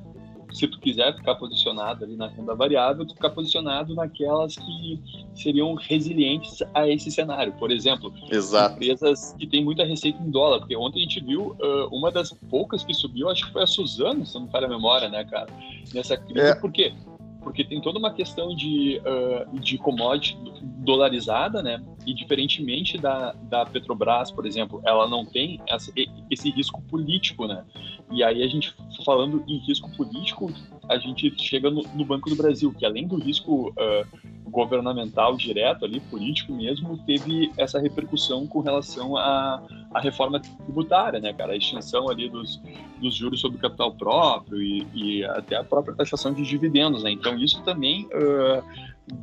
se 0.52 0.68
tu 0.68 0.80
quiser 0.80 1.16
ficar 1.16 1.36
posicionado 1.36 2.04
ali 2.04 2.16
na 2.16 2.28
renda 2.28 2.56
variável, 2.56 3.06
tu 3.06 3.14
ficar 3.14 3.30
posicionado 3.30 3.94
naquelas 3.94 4.56
que 4.56 5.00
seriam 5.34 5.74
resilientes 5.76 6.62
a 6.74 6.88
esse 6.88 7.12
cenário. 7.12 7.54
Por 7.54 7.72
exemplo, 7.72 8.14
Exato. 8.30 8.76
empresas 8.76 9.36
que 9.38 9.48
têm 9.48 9.64
muita 9.64 9.84
receita 9.84 10.22
em 10.22 10.30
dólar, 10.30 10.60
porque 10.60 10.76
ontem 10.76 11.00
a 11.00 11.04
gente 11.04 11.24
viu 11.24 11.56
uh, 11.60 11.88
uma 11.92 12.12
das 12.12 12.32
poucas 12.50 12.84
que 12.84 12.94
subiu, 12.94 13.30
acho 13.30 13.48
que 13.48 13.54
foi 13.54 13.64
a 13.64 13.68
Suzano, 13.68 14.26
se 14.26 14.36
não 14.36 14.44
me 14.44 14.52
falha 14.52 14.66
a 14.66 14.70
memória, 14.70 15.10
né, 15.10 15.24
cara? 15.26 15.48
Nessa 15.94 16.18
crise, 16.18 16.40
é. 16.48 16.56
por 16.56 16.72
quê? 16.72 16.94
porque 17.42 17.64
tem 17.64 17.82
toda 17.82 17.98
uma 17.98 18.14
questão 18.14 18.56
de, 18.56 19.02
uh, 19.02 19.60
de 19.60 19.78
commodity 19.78 20.38
dolarizada, 20.62 21.64
né? 21.64 21.82
E 22.06 22.14
diferentemente 22.14 22.98
da, 22.98 23.34
da 23.44 23.66
Petrobras, 23.66 24.32
por 24.32 24.46
exemplo, 24.46 24.82
ela 24.86 25.08
não 25.08 25.26
tem 25.26 25.62
essa, 25.68 25.92
esse 26.30 26.50
risco 26.50 26.82
político, 26.84 27.48
né? 27.48 27.64
E 28.12 28.24
aí 28.24 28.42
a 28.42 28.48
gente, 28.48 28.74
falando 29.06 29.44
em 29.48 29.58
risco 29.58 29.90
político, 29.96 30.52
a 30.88 30.98
gente 30.98 31.32
chega 31.38 31.70
no, 31.70 31.84
no 31.94 32.04
Banco 32.04 32.30
do 32.30 32.36
Brasil, 32.36 32.74
que 32.74 32.86
além 32.86 33.08
do 33.08 33.18
risco 33.18 33.70
uh, 33.70 34.50
governamental 34.50 35.38
direto 35.38 35.86
ali, 35.86 36.00
político 36.00 36.52
mesmo, 36.52 36.98
teve 37.06 37.52
essa 37.56 37.80
repercussão 37.80 38.48
com 38.48 38.62
relação 38.62 39.16
à, 39.16 39.62
à 39.94 40.00
reforma 40.00 40.40
tributária, 40.40 41.20
né, 41.20 41.32
cara? 41.34 41.54
A 41.54 41.56
extinção 41.56 42.10
ali 42.10 42.28
dos, 42.28 42.60
dos 43.00 43.16
juros 43.16 43.40
sobre 43.40 43.60
capital 43.60 43.94
próprio 43.94 44.62
e, 44.62 44.88
e 44.94 45.24
até 45.26 45.56
a 45.56 45.64
própria 45.64 45.96
taxação 45.96 46.34
de 46.34 46.42
dividendos, 46.44 47.04
né? 47.04 47.12
Então 47.12 47.38
isso 47.38 47.62
também 47.64 48.06
uh, 48.08 48.64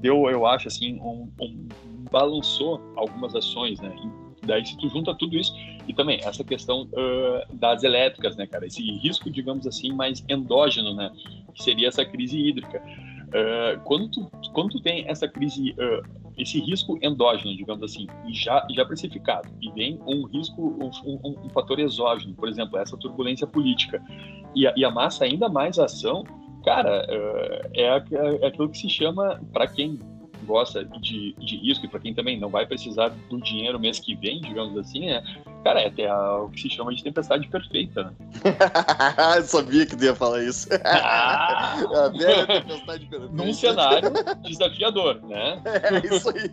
deu, 0.01 0.31
eu 0.31 0.47
acho, 0.47 0.69
assim, 0.69 1.01
um, 1.01 1.29
um 1.41 1.69
balançou 2.11 2.81
algumas 2.97 3.35
ações, 3.35 3.81
né? 3.81 3.95
Daí 4.43 4.65
se 4.65 4.77
tu 4.79 4.89
junta 4.89 5.15
tudo 5.15 5.37
isso 5.37 5.53
e 5.89 5.93
também 5.95 6.21
essa 6.23 6.45
questão 6.45 6.83
uh, 6.83 7.55
das 7.57 7.83
elétricas, 7.83 8.37
né, 8.37 8.47
cara? 8.47 8.67
Esse 8.67 8.83
risco, 8.99 9.31
digamos 9.31 9.67
assim, 9.67 9.93
mais 9.93 10.25
endógeno, 10.29 10.95
né? 10.95 11.11
Que 11.55 11.63
seria 11.63 11.89
essa 11.89 12.05
crise 12.05 12.39
hídrica. 12.39 12.83
Uh, 13.27 13.81
quando, 13.85 14.09
tu, 14.09 14.31
quando 14.53 14.71
tu 14.71 14.81
tem 14.81 15.05
essa 15.09 15.27
crise, 15.27 15.73
uh, 15.73 16.03
esse 16.39 16.61
risco 16.61 16.99
endógeno, 17.03 17.57
digamos 17.57 17.83
assim, 17.83 18.07
já, 18.29 18.65
já 18.71 18.85
precificado, 18.85 19.49
e 19.61 19.71
vem 19.73 20.01
um 20.07 20.27
risco, 20.27 20.63
um, 20.63 20.91
um, 21.05 21.47
um 21.47 21.51
fator 21.51 21.81
exógeno, 21.81 22.35
por 22.35 22.49
exemplo, 22.49 22.79
essa 22.79 22.97
turbulência 22.97 23.47
política, 23.47 24.03
e, 24.55 24.65
e 24.77 24.85
amassa 24.85 25.25
ainda 25.25 25.49
mais 25.49 25.79
a 25.79 25.87
ação, 25.87 26.25
cara, 26.65 27.05
uh, 27.09 27.71
é, 27.75 27.85
é 28.43 28.47
aquilo 28.47 28.69
que 28.69 28.79
se 28.79 28.89
chama, 28.89 29.41
para 29.53 29.67
quem 29.67 29.99
gosta 30.45 30.85
de, 30.85 31.35
de 31.35 31.57
risco 31.57 31.87
e 31.87 31.89
para 31.89 32.01
quem 32.01 32.15
também 32.15 32.39
não 32.39 32.49
vai 32.49 32.67
precisar 32.67 33.09
do 33.29 33.41
dinheiro 33.41 33.79
mês 33.79 33.99
que 33.99 34.15
vem, 34.15 34.41
digamos 34.41 34.77
assim, 34.79 35.09
é, 35.09 35.23
cara, 35.65 35.81
é 35.81 35.89
até 35.89 36.13
o 36.15 36.49
que 36.49 36.63
se 36.63 36.71
chama 36.71 36.95
de 36.95 37.03
tempestade 37.03 37.49
perfeita. 37.49 38.05
Né? 38.05 38.13
Eu 39.37 39.43
sabia 39.43 39.87
que 39.87 39.97
tu 39.97 40.05
ia 40.05 40.15
falar 40.15 40.43
isso. 40.45 40.69
Ah! 40.87 41.77
a 41.77 42.09
velha 42.09 42.47
tempestade 42.47 43.07
perfeita. 43.07 43.35
Num 43.35 43.53
cenário 43.53 44.11
desafiador, 44.43 45.21
né? 45.23 45.61
É 45.65 46.15
isso 46.15 46.31
aí. 46.31 46.51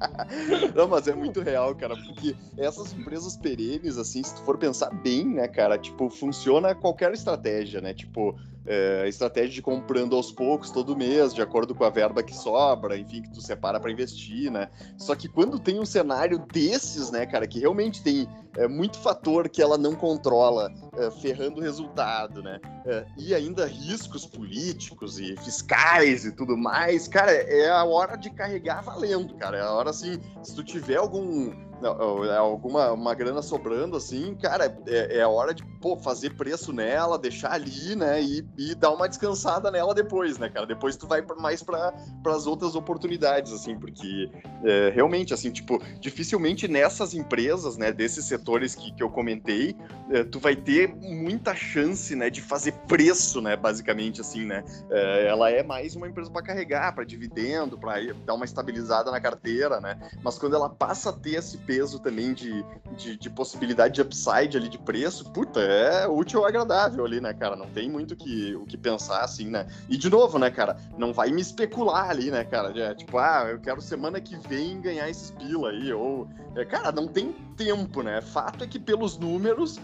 Não, 0.74 0.88
mas 0.88 1.06
é 1.06 1.14
muito 1.14 1.40
real, 1.40 1.74
cara, 1.74 1.96
porque 1.96 2.34
essas 2.56 2.92
empresas 2.92 3.36
perenes, 3.36 3.96
assim, 3.98 4.22
se 4.22 4.34
tu 4.34 4.42
for 4.42 4.58
pensar 4.58 4.90
bem, 4.90 5.24
né, 5.24 5.48
cara, 5.48 5.78
tipo, 5.78 6.10
funciona 6.10 6.74
qualquer 6.74 7.12
estratégia, 7.12 7.80
né? 7.80 7.94
Tipo, 7.94 8.36
é, 8.70 9.08
estratégia 9.08 9.50
de 9.50 9.62
comprando 9.62 10.14
aos 10.14 10.30
poucos 10.30 10.70
todo 10.70 10.96
mês, 10.96 11.34
de 11.34 11.42
acordo 11.42 11.74
com 11.74 11.82
a 11.82 11.90
verba 11.90 12.22
que 12.22 12.32
sobra, 12.32 12.96
enfim, 12.96 13.20
que 13.20 13.30
tu 13.32 13.40
separa 13.40 13.80
para 13.80 13.90
investir, 13.90 14.48
né? 14.48 14.68
Só 14.96 15.16
que 15.16 15.28
quando 15.28 15.58
tem 15.58 15.80
um 15.80 15.84
cenário 15.84 16.38
desses, 16.52 17.10
né, 17.10 17.26
cara, 17.26 17.48
que 17.48 17.58
realmente 17.58 18.00
tem 18.00 18.28
é, 18.56 18.68
muito 18.68 18.96
fator 18.98 19.48
que 19.48 19.60
ela 19.60 19.76
não 19.76 19.96
controla, 19.96 20.72
é, 20.96 21.10
ferrando 21.10 21.60
o 21.60 21.64
resultado, 21.64 22.44
né? 22.44 22.60
É, 22.86 23.04
e 23.18 23.34
ainda 23.34 23.66
riscos 23.66 24.24
políticos 24.24 25.18
e 25.18 25.36
fiscais 25.38 26.24
e 26.24 26.30
tudo 26.30 26.56
mais, 26.56 27.08
cara, 27.08 27.32
é 27.32 27.68
a 27.68 27.82
hora 27.82 28.16
de 28.16 28.30
carregar 28.30 28.82
valendo, 28.82 29.34
cara. 29.34 29.58
É 29.58 29.62
a 29.62 29.72
hora, 29.72 29.90
assim, 29.90 30.20
se 30.44 30.54
tu 30.54 30.62
tiver 30.62 30.96
algum 30.96 31.69
alguma 31.88 32.92
uma 32.92 33.14
grana 33.14 33.42
sobrando, 33.42 33.96
assim, 33.96 34.34
cara, 34.34 34.76
é, 34.86 35.18
é 35.18 35.26
hora 35.26 35.54
de 35.54 35.64
pô, 35.80 35.96
fazer 35.96 36.34
preço 36.34 36.72
nela, 36.72 37.18
deixar 37.18 37.52
ali, 37.52 37.96
né, 37.96 38.22
e, 38.22 38.46
e 38.58 38.74
dar 38.74 38.90
uma 38.90 39.08
descansada 39.08 39.70
nela 39.70 39.94
depois, 39.94 40.38
né, 40.38 40.48
cara? 40.48 40.66
Depois 40.66 40.96
tu 40.96 41.06
vai 41.06 41.24
mais 41.38 41.62
para 41.62 41.94
as 42.26 42.46
outras 42.46 42.74
oportunidades, 42.74 43.52
assim, 43.52 43.78
porque 43.78 44.30
é, 44.62 44.90
realmente, 44.90 45.32
assim, 45.32 45.50
tipo, 45.50 45.82
dificilmente 45.98 46.68
nessas 46.68 47.14
empresas, 47.14 47.76
né, 47.76 47.92
desses 47.92 48.26
setores 48.26 48.74
que, 48.74 48.92
que 48.92 49.02
eu 49.02 49.08
comentei, 49.08 49.74
é, 50.10 50.24
tu 50.24 50.38
vai 50.38 50.54
ter 50.54 50.94
muita 50.94 51.54
chance, 51.54 52.14
né, 52.14 52.28
de 52.28 52.42
fazer 52.42 52.72
preço, 52.86 53.40
né, 53.40 53.56
basicamente, 53.56 54.20
assim, 54.20 54.44
né? 54.44 54.62
É, 54.90 55.26
ela 55.28 55.50
é 55.50 55.62
mais 55.62 55.96
uma 55.96 56.08
empresa 56.08 56.30
para 56.30 56.42
carregar, 56.42 56.94
para 56.94 57.04
dividendo, 57.04 57.78
para 57.78 57.94
dar 58.26 58.34
uma 58.34 58.44
estabilizada 58.44 59.10
na 59.10 59.20
carteira, 59.20 59.80
né? 59.80 59.98
Mas 60.22 60.38
quando 60.38 60.54
ela 60.54 60.68
passa 60.68 61.10
a 61.10 61.12
ter 61.12 61.36
esse 61.36 61.58
peso 61.70 62.00
também 62.00 62.34
de, 62.34 62.64
de, 62.96 63.16
de, 63.16 63.30
possibilidade 63.30 63.94
de 63.94 64.02
upside 64.02 64.56
ali 64.56 64.68
de 64.68 64.76
preço, 64.76 65.30
puta, 65.30 65.60
é 65.60 66.08
útil 66.08 66.40
ou 66.40 66.46
agradável 66.46 67.04
ali, 67.04 67.20
né, 67.20 67.32
cara? 67.32 67.54
Não 67.54 67.68
tem 67.70 67.88
muito 67.88 68.16
que, 68.16 68.56
o 68.56 68.66
que 68.66 68.76
pensar, 68.76 69.22
assim, 69.22 69.48
né? 69.48 69.68
E 69.88 69.96
de 69.96 70.10
novo, 70.10 70.36
né, 70.36 70.50
cara, 70.50 70.76
não 70.98 71.12
vai 71.12 71.30
me 71.30 71.40
especular 71.40 72.10
ali, 72.10 72.28
né, 72.28 72.42
cara? 72.42 72.76
É, 72.76 72.92
tipo, 72.92 73.18
ah, 73.18 73.46
eu 73.48 73.60
quero 73.60 73.80
semana 73.80 74.20
que 74.20 74.36
vem 74.48 74.80
ganhar 74.80 75.08
esses 75.08 75.30
pila 75.30 75.70
aí, 75.70 75.92
ou... 75.92 76.28
É, 76.56 76.64
cara, 76.64 76.90
não 76.90 77.06
tem 77.06 77.32
tempo, 77.56 78.02
né? 78.02 78.20
Fato 78.20 78.64
é 78.64 78.66
que 78.66 78.80
pelos 78.80 79.16
números 79.16 79.78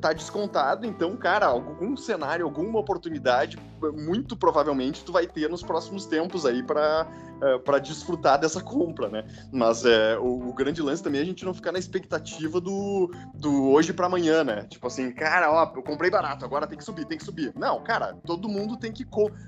tá 0.00 0.12
descontado, 0.12 0.86
então, 0.86 1.16
cara, 1.16 1.46
algum 1.46 1.96
cenário, 1.96 2.44
alguma 2.44 2.80
oportunidade, 2.80 3.58
muito 3.94 4.36
provavelmente 4.36 5.04
tu 5.04 5.12
vai 5.12 5.26
ter 5.26 5.48
nos 5.48 5.62
próximos 5.62 6.04
tempos 6.04 6.44
aí 6.44 6.62
para 6.62 7.06
uh, 7.36 7.60
para 7.60 7.78
desfrutar 7.78 8.40
dessa 8.40 8.60
compra, 8.60 9.08
né? 9.08 9.24
Mas 9.52 9.84
é, 9.84 10.18
o, 10.18 10.48
o, 10.48 10.52
grande 10.52 10.82
lance 10.82 11.02
também 11.02 11.20
é 11.20 11.22
a 11.22 11.26
gente 11.26 11.44
não 11.44 11.54
ficar 11.54 11.70
na 11.70 11.78
expectativa 11.78 12.60
do, 12.60 13.10
do 13.34 13.70
hoje 13.70 13.92
para 13.92 14.06
amanhã, 14.06 14.42
né? 14.42 14.64
Tipo 14.64 14.88
assim, 14.88 15.12
cara, 15.12 15.50
ó, 15.50 15.72
eu 15.76 15.82
comprei 15.82 16.10
barato, 16.10 16.44
agora 16.44 16.66
tem 16.66 16.76
que 16.76 16.84
subir, 16.84 17.04
tem 17.04 17.16
que 17.16 17.24
subir. 17.24 17.52
Não, 17.54 17.80
cara, 17.82 18.16
todo 18.26 18.48
mundo 18.48 18.76
tem 18.76 18.92
que 18.92 19.06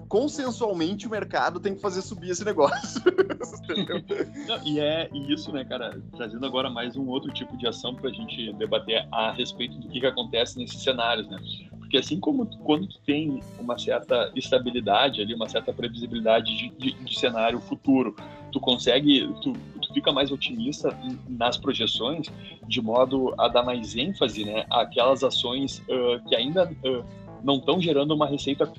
consensualmente 0.09 1.09
o 1.09 1.11
mercado 1.11 1.59
tem 1.59 1.75
que 1.75 1.81
fazer 1.81 2.03
subir 2.03 2.31
esse 2.31 2.45
negócio. 2.45 3.03
não, 4.47 4.65
e 4.65 4.79
é 4.79 5.09
isso, 5.13 5.53
né, 5.53 5.65
cara? 5.65 6.01
Trazendo 6.17 6.47
agora 6.47 6.71
mais 6.71 6.97
um 6.97 7.09
outro 7.09 7.33
tipo 7.33 7.57
de 7.57 7.67
ação 7.67 7.95
para 7.95 8.11
a 8.11 8.13
gente 8.13 8.53
debater 8.55 9.09
a 9.11 9.33
respeito 9.33 9.77
do 9.79 9.89
que, 9.89 9.99
que 9.99 10.07
acontece 10.07 10.20
nesses 10.29 10.83
cenários, 10.83 11.29
né? 11.29 11.39
Porque 11.79 11.99
assim 11.99 12.21
como 12.21 12.47
quando 12.65 12.87
tu 12.87 13.01
tem 13.05 13.41
uma 13.59 13.77
certa 13.77 14.31
estabilidade 14.37 15.21
ali, 15.21 15.35
uma 15.35 15.49
certa 15.49 15.73
previsibilidade 15.73 16.57
de, 16.57 16.69
de, 16.71 16.93
de 16.93 17.19
cenário 17.19 17.61
futuro, 17.61 18.15
tu 18.53 18.61
consegue, 18.61 19.29
tu, 19.43 19.53
tu 19.83 19.93
fica 19.93 20.13
mais 20.13 20.31
otimista 20.31 20.97
nas 21.29 21.57
projeções, 21.57 22.29
de 22.69 22.81
modo 22.81 23.35
a 23.39 23.49
dar 23.49 23.65
mais 23.65 23.97
ênfase, 23.97 24.45
né, 24.45 24.65
àquelas 24.71 25.25
ações 25.25 25.81
uh, 25.81 26.23
que 26.29 26.37
ainda 26.37 26.71
uh, 26.85 27.05
não 27.43 27.57
estão 27.57 27.81
gerando 27.81 28.15
uma 28.15 28.27
receita 28.27 28.73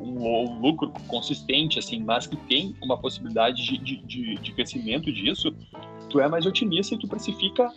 um, 0.00 0.58
lucro 0.60 0.92
consistente, 1.06 1.78
assim, 1.78 2.00
mas 2.00 2.26
que 2.26 2.36
tem 2.36 2.74
uma 2.82 2.96
possibilidade 2.96 3.62
de, 3.62 3.78
de, 3.78 4.34
de, 4.36 4.52
crescimento 4.52 5.12
disso, 5.12 5.54
tu 6.08 6.18
é 6.20 6.28
mais 6.28 6.46
otimista 6.46 6.94
e 6.94 6.98
tu 6.98 7.06
precifica 7.06 7.70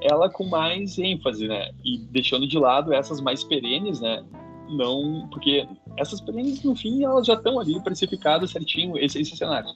ela 0.00 0.28
com 0.28 0.44
mais 0.46 0.98
ênfase, 0.98 1.48
né? 1.48 1.70
E 1.84 1.98
deixando 1.98 2.46
de 2.46 2.58
lado 2.58 2.92
essas 2.92 3.20
mais 3.20 3.42
perenes, 3.42 4.00
né? 4.00 4.24
Não, 4.68 5.28
porque 5.30 5.66
essas 5.96 6.20
perenes, 6.20 6.62
no 6.62 6.74
fim, 6.74 7.04
elas 7.04 7.26
já 7.26 7.34
estão 7.34 7.58
ali 7.58 7.80
precificadas 7.80 8.50
certinho, 8.50 8.98
esses, 8.98 9.22
esses 9.22 9.38
cenários. 9.38 9.72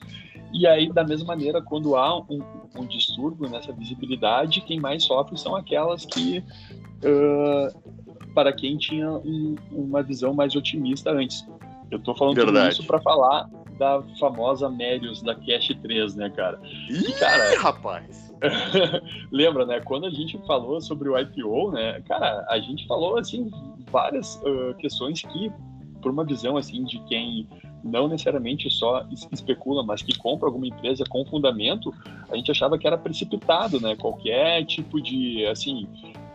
E 0.53 0.67
aí, 0.67 0.91
da 0.91 1.03
mesma 1.03 1.27
maneira, 1.27 1.61
quando 1.61 1.95
há 1.95 2.17
um, 2.19 2.41
um 2.75 2.85
distúrbio 2.85 3.49
nessa 3.49 3.71
visibilidade, 3.71 4.61
quem 4.61 4.79
mais 4.79 5.03
sofre 5.03 5.37
são 5.37 5.55
aquelas 5.55 6.05
que, 6.05 6.39
uh, 6.39 8.33
para 8.33 8.51
quem 8.51 8.77
tinha 8.77 9.09
um, 9.11 9.55
uma 9.71 10.03
visão 10.03 10.33
mais 10.33 10.55
otimista 10.55 11.11
antes. 11.11 11.47
Eu 11.89 11.99
estou 11.99 12.15
falando 12.15 12.35
Verdade. 12.35 12.69
tudo 12.69 12.71
isso 12.71 12.83
para 12.85 13.01
falar 13.01 13.49
da 13.81 14.03
famosa 14.19 14.69
Melius 14.69 15.23
da 15.23 15.33
Cash 15.33 15.69
3, 15.81 16.15
né, 16.15 16.29
cara? 16.29 16.61
Ih, 16.87 17.11
cara, 17.13 17.59
rapaz! 17.59 18.31
Lembra, 19.31 19.65
né? 19.65 19.79
Quando 19.79 20.05
a 20.05 20.11
gente 20.11 20.37
falou 20.45 20.79
sobre 20.79 21.09
o 21.09 21.17
IPO, 21.17 21.71
né? 21.71 21.99
Cara, 22.07 22.45
a 22.47 22.59
gente 22.59 22.85
falou, 22.85 23.17
assim, 23.17 23.49
várias 23.89 24.35
uh, 24.43 24.75
questões 24.77 25.23
que, 25.23 25.51
por 25.99 26.11
uma 26.11 26.23
visão, 26.23 26.57
assim, 26.57 26.83
de 26.83 26.99
quem 27.05 27.49
não 27.83 28.07
necessariamente 28.07 28.69
só 28.69 29.03
especula, 29.31 29.83
mas 29.83 30.03
que 30.03 30.15
compra 30.15 30.47
alguma 30.47 30.67
empresa 30.67 31.03
com 31.09 31.25
fundamento, 31.25 31.91
a 32.29 32.35
gente 32.35 32.51
achava 32.51 32.77
que 32.77 32.85
era 32.85 32.99
precipitado, 32.99 33.81
né? 33.81 33.95
Qualquer 33.95 34.63
tipo 34.65 35.01
de, 35.01 35.43
assim, 35.47 35.87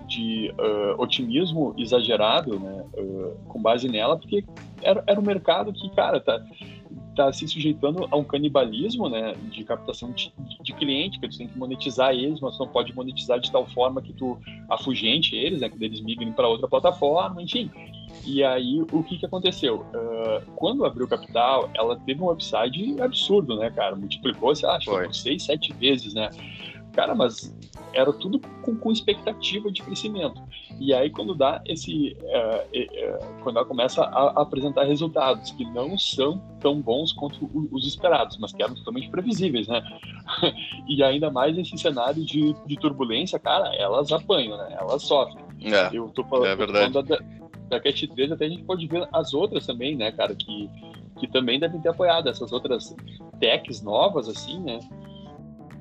de 0.09 0.53
uh, 0.59 1.01
otimismo 1.01 1.77
exagerado, 1.79 2.59
né? 2.59 2.85
Uh, 2.97 3.37
com 3.47 3.63
base 3.63 3.89
nela, 3.89 4.19
porque 4.19 4.45
era, 4.83 5.05
era 5.07 5.21
um 5.21 5.25
mercado 5.25 5.73
que, 5.73 5.89
cara, 5.91 6.19
tá, 6.19 6.45
tá 7.17 7.33
se 7.33 7.49
sujeitando 7.49 8.07
a 8.11 8.17
um 8.17 8.23
canibalismo, 8.23 9.09
né? 9.09 9.35
De 9.51 9.65
captação 9.65 10.13
de, 10.13 10.33
de 10.63 10.73
cliente, 10.75 11.19
que 11.19 11.29
tu 11.29 11.39
tem 11.39 11.49
que 11.49 11.59
monetizar 11.59 12.13
eles, 12.13 12.39
mas 12.41 12.57
tu 12.57 12.65
não 12.65 12.71
pode 12.71 12.95
monetizar 12.95 13.41
de 13.41 13.51
tal 13.51 13.67
forma 13.67 14.03
que 14.03 14.13
tu 14.13 14.39
afugente 14.69 15.35
eles, 15.35 15.61
né? 15.61 15.69
Que 15.69 15.83
eles 15.83 16.01
migrem 16.01 16.33
para 16.33 16.47
outra 16.47 16.69
plataforma, 16.69 17.43
enfim. 17.43 17.71
E 18.25 18.43
aí, 18.45 18.83
o 18.93 19.03
que 19.03 19.19
que 19.19 19.27
aconteceu? 19.27 19.87
Uh, 19.95 20.51
quando 20.57 20.85
abriu 20.85 21.09
capital, 21.09 21.71
ela 21.75 21.97
teve 21.97 22.23
um 22.23 22.31
upside 22.31 23.01
absurdo, 23.01 23.57
né, 23.57 23.71
cara? 23.71 23.97
Multiplicou, 23.97 24.55
sei 24.55 24.69
lá, 24.69 24.77
acho 24.77 24.91
que 24.91 24.97
por 24.97 25.15
seis, 25.15 25.43
sete 25.45 25.73
vezes, 25.73 26.15
né? 26.15 26.31
Cara, 26.97 27.15
mas 27.15 27.55
era 27.93 28.11
tudo 28.11 28.41
com, 28.63 28.75
com, 28.75 28.91
expectativa 28.91 29.71
de 29.71 29.83
crescimento. 29.83 30.43
E 30.81 30.95
aí, 30.95 31.11
quando 31.11 31.35
dá 31.35 31.61
esse. 31.67 32.17
Uh, 32.23 32.79
uh, 32.79 33.43
quando 33.43 33.59
ela 33.59 33.67
começa 33.67 34.03
a, 34.03 34.07
a, 34.07 34.43
apresentar 34.43 34.85
resultados 34.85 35.51
que 35.53 35.65
não 35.67 35.99
são 35.99 36.39
tão 36.59 36.81
bons 36.81 37.13
quanto 37.13 37.51
os 37.71 37.87
esperados, 37.87 38.39
mas 38.39 38.55
que 38.55 38.63
eram 38.63 38.75
totalmente 38.75 39.11
previsíveis, 39.11 39.69
né? 39.69 39.83
e 40.89 41.03
ainda 41.03 41.31
mais 41.31 41.55
nesse 41.55 41.77
cenário 41.77 42.25
de, 42.25 42.55
de 42.65 42.77
turbulência, 42.77 43.39
cara, 43.39 43.75
elas 43.77 44.11
apanham, 44.11 44.57
né? 44.57 44.75
Elas 44.81 45.03
sofrem. 45.03 45.45
É, 45.65 45.95
Eu 45.95 46.09
tô 46.09 46.25
falando, 46.25 46.47
é 46.47 46.57
verdade. 46.57 46.93
Tô 46.95 47.05
falando 47.05 47.09
da, 47.09 47.77
da 47.77 47.81
Cat 47.81 48.07
3, 48.07 48.33
até 48.33 48.47
a 48.47 48.49
gente 48.49 48.65
pode 48.65 48.87
ver 48.87 49.07
as 49.13 49.35
outras 49.35 49.67
também, 49.67 49.95
né, 49.95 50.13
cara, 50.13 50.35
que, 50.35 50.71
que 51.19 51.27
também 51.29 51.61
devem 51.61 51.81
ter 51.81 51.91
apoiado 51.91 52.31
essas 52.31 52.53
outras 52.53 52.97
techs 53.39 53.83
novas, 53.83 54.31
assim, 54.31 54.61
né? 54.61 54.79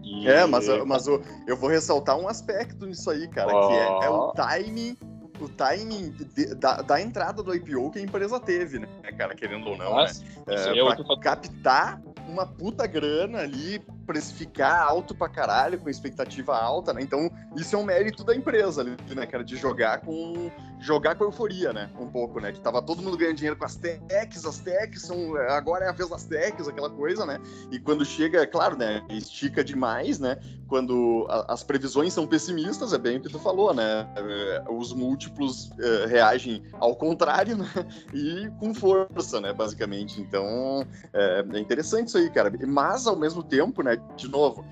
E... 0.05 0.29
É, 0.29 0.45
mas, 0.45 0.67
mas 0.85 1.07
eu, 1.07 1.21
eu 1.47 1.57
vou 1.57 1.69
ressaltar 1.69 2.15
um 2.17 2.27
aspecto 2.27 2.85
nisso 2.85 3.09
aí, 3.09 3.27
cara, 3.27 3.51
oh. 3.51 3.67
que 3.67 3.73
é, 3.73 4.05
é, 4.05 4.09
o 4.09 4.31
timing. 4.31 4.97
O 5.37 5.49
timing 5.49 6.11
de, 6.11 6.55
da, 6.55 6.81
da, 6.81 7.01
entrada 7.01 7.43
do 7.43 7.53
IPO 7.53 7.91
que 7.91 7.99
a 7.99 8.01
empresa 8.01 8.39
teve, 8.39 8.79
né, 8.79 8.87
cara, 9.17 9.35
querendo 9.35 9.67
ou 9.67 9.77
não, 9.77 9.91
Nossa, 9.95 10.23
né? 10.23 10.29
É, 10.47 11.03
pra 11.03 11.19
captar 11.19 12.01
uma 12.27 12.45
puta 12.45 12.87
grana 12.87 13.39
ali, 13.39 13.79
precificar 14.05 14.83
alto 14.83 15.13
pra 15.13 15.29
caralho, 15.29 15.79
com 15.79 15.89
expectativa 15.89 16.57
alta, 16.57 16.93
né? 16.93 17.01
Então, 17.01 17.29
isso 17.55 17.75
é 17.75 17.79
um 17.79 17.83
mérito 17.83 18.23
da 18.23 18.35
empresa 18.35 18.81
ali, 18.81 18.95
né, 19.15 19.25
cara? 19.25 19.43
De 19.43 19.55
jogar 19.55 20.01
com. 20.01 20.51
Jogar 20.85 21.15
com 21.15 21.23
euforia, 21.23 21.73
né? 21.73 21.89
Um 21.99 22.07
pouco, 22.07 22.39
né? 22.39 22.51
Que 22.51 22.61
tava 22.61 22.81
todo 22.81 23.01
mundo 23.01 23.17
ganhando 23.17 23.37
dinheiro 23.37 23.57
com 23.57 23.65
as 23.65 23.75
techs, 23.75 24.45
as 24.45 24.59
techs 24.59 25.01
são. 25.01 25.35
Agora 25.49 25.85
é 25.85 25.89
a 25.89 25.91
vez 25.91 26.09
das 26.09 26.25
techs, 26.25 26.67
aquela 26.67 26.89
coisa, 26.89 27.25
né? 27.25 27.39
E 27.71 27.79
quando 27.79 28.05
chega, 28.05 28.41
é 28.41 28.45
claro, 28.45 28.77
né? 28.77 29.03
Estica 29.09 29.63
demais, 29.63 30.19
né? 30.19 30.37
Quando 30.67 31.25
a, 31.27 31.53
as 31.53 31.63
previsões 31.63 32.13
são 32.13 32.27
pessimistas, 32.27 32.93
é 32.93 32.97
bem 32.99 33.17
o 33.17 33.21
que 33.21 33.29
tu 33.29 33.39
falou, 33.39 33.73
né? 33.73 34.07
É, 34.15 34.63
os 34.69 34.93
múltiplos 34.93 35.71
uh, 35.71 36.07
reagem 36.07 36.63
ao 36.73 36.95
contrário, 36.95 37.57
né? 37.57 37.67
E 38.13 38.49
com 38.59 38.73
força, 38.73 39.41
né? 39.41 39.51
Basicamente. 39.51 40.21
Então, 40.21 40.85
é, 41.11 41.43
é 41.51 41.59
interessante 41.59 42.09
isso 42.09 42.17
aí, 42.19 42.29
cara. 42.29 42.53
Mas, 42.67 43.07
ao 43.07 43.15
mesmo 43.15 43.41
tempo, 43.41 43.81
né? 43.81 43.97
de 44.15 44.27
novo, 44.27 44.63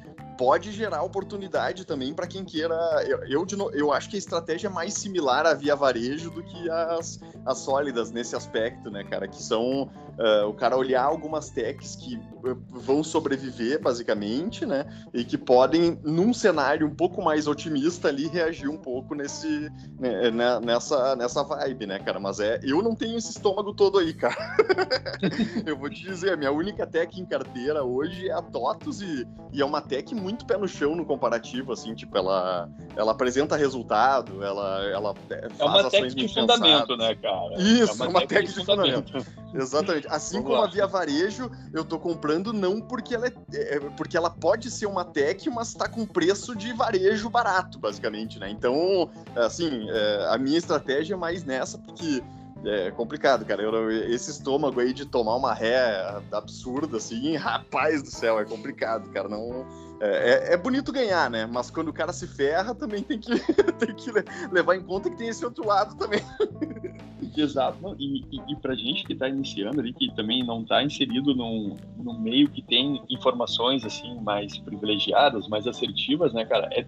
pode 0.43 0.73
gerar 0.73 1.01
oportunidade 1.03 1.85
também 1.85 2.13
para 2.13 2.27
quem 2.27 2.43
queira. 2.43 2.75
Eu, 3.07 3.45
eu, 3.45 3.71
eu, 3.71 3.93
acho 3.93 4.09
que 4.09 4.17
a 4.17 4.19
estratégia 4.19 4.67
é 4.67 4.69
mais 4.69 4.93
similar 4.93 5.45
à 5.45 5.53
via 5.53 5.73
varejo 5.73 6.29
do 6.31 6.43
que 6.43 6.69
as, 6.69 7.17
as 7.45 7.59
sólidas 7.59 8.11
nesse 8.11 8.35
aspecto, 8.35 8.91
né, 8.91 9.05
cara? 9.05 9.25
Que 9.25 9.41
são 9.41 9.83
uh, 9.83 10.45
o 10.49 10.53
cara 10.53 10.75
olhar 10.75 11.05
algumas 11.05 11.49
techs 11.49 11.95
que 11.95 12.17
uh, 12.17 12.61
vão 12.69 13.01
sobreviver, 13.01 13.81
basicamente, 13.81 14.65
né? 14.65 14.85
E 15.13 15.23
que 15.23 15.37
podem, 15.37 15.97
num 16.03 16.33
cenário 16.33 16.85
um 16.85 16.93
pouco 16.93 17.23
mais 17.23 17.47
otimista 17.47 18.09
ali, 18.09 18.27
reagir 18.27 18.67
um 18.67 18.77
pouco 18.77 19.15
nesse, 19.15 19.71
né, 19.97 20.29
né 20.29 20.59
nessa, 20.59 21.15
nessa 21.15 21.41
vibe, 21.43 21.87
né, 21.87 21.99
cara? 21.99 22.19
Mas 22.19 22.41
é, 22.41 22.59
eu 22.63 22.81
não 22.81 22.95
tenho 22.95 23.17
esse 23.17 23.29
estômago 23.29 23.73
todo 23.73 23.97
aí, 23.97 24.13
cara. 24.13 24.57
eu 25.65 25.77
vou 25.77 25.89
te 25.89 26.03
dizer, 26.03 26.33
a 26.33 26.37
minha 26.37 26.51
única 26.51 26.85
tech 26.85 27.17
em 27.17 27.25
carteira 27.25 27.81
hoje 27.81 28.27
é 28.27 28.33
a 28.33 28.41
TOTUS 28.41 29.01
e, 29.01 29.25
e 29.53 29.61
é 29.61 29.65
uma 29.65 29.81
tech 29.81 30.13
muito 30.13 30.32
pé 30.35 30.57
no 30.57 30.67
chão 30.67 30.95
no 30.95 31.05
comparativo, 31.05 31.71
assim, 31.71 31.93
tipo, 31.93 32.17
ela, 32.17 32.69
ela 32.95 33.11
apresenta 33.11 33.55
resultado, 33.55 34.43
ela, 34.43 34.83
ela 34.85 35.13
é, 35.29 35.49
faz 35.49 35.59
é 35.59 35.63
uma 35.63 35.87
ações 35.87 36.15
de 36.15 36.27
fundamento, 36.27 36.97
né, 36.97 37.15
cara? 37.15 37.55
Isso, 37.57 38.03
é 38.03 38.07
uma, 38.07 38.25
de, 38.25 38.41
de 38.43 38.53
fundamento. 38.53 39.11
fundamento. 39.11 39.43
Exatamente. 39.53 40.07
Assim 40.09 40.37
Vamos 40.37 40.49
como 40.49 40.61
lá. 40.61 40.67
a 40.67 40.71
Via 40.71 40.87
Varejo, 40.87 41.51
eu 41.73 41.85
tô 41.85 41.99
comprando 41.99 42.51
não 42.51 42.81
porque 42.81 43.15
ela 43.15 43.27
é, 43.27 43.33
é 43.53 43.79
porque 43.97 44.17
ela 44.17 44.29
pode 44.29 44.71
ser 44.71 44.87
uma 44.87 45.05
tech, 45.05 45.49
mas 45.49 45.73
tá 45.73 45.87
com 45.87 46.05
preço 46.05 46.55
de 46.55 46.73
varejo 46.73 47.29
barato, 47.29 47.77
basicamente, 47.77 48.39
né? 48.39 48.49
Então, 48.49 49.09
assim, 49.35 49.87
é, 49.89 50.27
a 50.31 50.37
minha 50.37 50.57
estratégia 50.57 51.13
é 51.13 51.17
mais 51.17 51.43
nessa, 51.43 51.77
porque 51.77 52.23
é 52.65 52.91
complicado, 52.91 53.45
cara. 53.45 53.61
Eu, 53.61 53.91
esse 53.91 54.31
estômago 54.31 54.79
aí 54.79 54.93
de 54.93 55.05
tomar 55.05 55.35
uma 55.35 55.53
ré 55.53 56.21
absurda, 56.31 56.97
assim, 56.97 57.35
rapaz 57.37 58.01
do 58.01 58.09
céu, 58.09 58.39
é 58.39 58.45
complicado, 58.45 59.09
cara. 59.09 59.27
Não, 59.27 59.65
é, 60.03 60.49
é, 60.49 60.53
é, 60.53 60.57
bonito 60.57 60.91
ganhar, 60.91 61.29
né? 61.29 61.45
Mas 61.45 61.71
quando 61.71 61.87
o 61.87 61.93
cara 61.93 62.11
se 62.11 62.27
ferra, 62.27 62.75
também 62.75 63.01
tem 63.01 63.17
que, 63.17 63.31
tem 63.79 63.95
que 63.95 64.11
levar 64.51 64.75
em 64.75 64.83
conta 64.83 65.09
que 65.09 65.15
tem 65.15 65.29
esse 65.29 65.45
outro 65.45 65.65
lado 65.65 65.95
também. 65.95 66.19
Exato. 67.37 67.95
E, 67.97 68.19
e, 68.31 68.51
e 68.51 68.55
pra 68.57 68.75
gente 68.75 69.05
que 69.05 69.15
tá 69.15 69.29
iniciando 69.29 69.79
ali, 69.79 69.93
que 69.93 70.13
também 70.13 70.45
não 70.45 70.63
tá 70.63 70.83
inserido 70.83 71.33
num, 71.33 71.77
num 71.97 72.19
meio 72.19 72.49
que 72.49 72.61
tem 72.61 73.01
informações, 73.09 73.85
assim, 73.85 74.19
mais 74.21 74.57
privilegiadas, 74.57 75.47
mais 75.47 75.65
assertivas, 75.65 76.33
né, 76.33 76.45
cara? 76.45 76.69
É, 76.71 76.85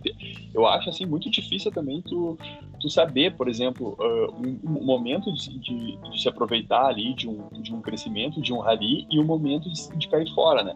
eu 0.54 0.67
acho, 0.67 0.89
assim, 0.89 1.06
muito 1.06 1.30
difícil 1.30 1.71
também 1.71 2.01
tu, 2.01 2.38
tu 2.82 2.89
saber, 2.89 3.36
por 3.36 3.47
exemplo, 3.47 3.97
uh, 3.99 4.36
um, 4.36 4.60
um, 4.65 4.84
momento 4.84 5.32
de, 5.32 5.58
de, 5.58 5.97
de, 5.97 6.21
se 6.21 6.28
aproveitar 6.28 6.86
ali 6.86 7.13
de 7.13 7.28
um, 7.28 7.47
de 7.62 7.73
um 7.73 7.82
crescimento, 7.82 8.41
de 8.41 8.54
um 8.54 8.60
rally, 8.60 9.08
e 9.10 9.19
um 9.19 9.23
momento 9.23 9.69
de, 9.71 9.97
de 9.97 10.08
cair 10.10 10.30
fora, 10.34 10.63
né? 10.63 10.75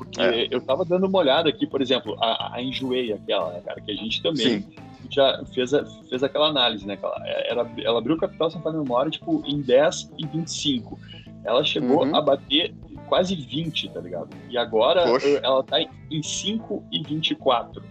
Porque 0.00 0.22
é. 0.22 0.48
eu 0.50 0.62
tava 0.62 0.82
dando 0.82 1.06
uma 1.06 1.18
olhada 1.18 1.50
aqui, 1.50 1.66
por 1.66 1.82
exemplo, 1.82 2.16
a, 2.18 2.54
a 2.54 2.62
Enjoei, 2.62 3.12
aquela, 3.12 3.52
né, 3.52 3.60
cara, 3.60 3.82
que 3.82 3.90
a 3.92 3.94
gente 3.94 4.22
também 4.22 4.62
Sim. 4.62 4.66
já 5.10 5.44
fez, 5.52 5.74
a, 5.74 5.84
fez 6.08 6.22
aquela 6.22 6.48
análise, 6.48 6.86
né? 6.86 6.98
Ela, 7.02 7.22
ela, 7.46 7.70
ela 7.84 7.98
abriu 7.98 8.16
o 8.16 8.18
capital, 8.18 8.50
sem 8.50 8.62
fazer 8.62 8.78
memória, 8.78 9.10
tipo, 9.10 9.42
em 9.46 9.60
10 9.60 10.12
e 10.16 10.26
25. 10.26 10.98
Ela 11.44 11.62
chegou 11.62 12.06
uhum. 12.06 12.16
a 12.16 12.22
bater 12.22 12.74
quase 13.08 13.34
20, 13.34 13.90
tá 13.90 14.00
ligado? 14.00 14.30
E 14.48 14.56
agora 14.56 15.04
Poxa. 15.04 15.38
ela 15.42 15.62
tá 15.62 15.78
em 16.10 16.22
5 16.22 16.82
e 16.90 17.02
24. 17.02 17.82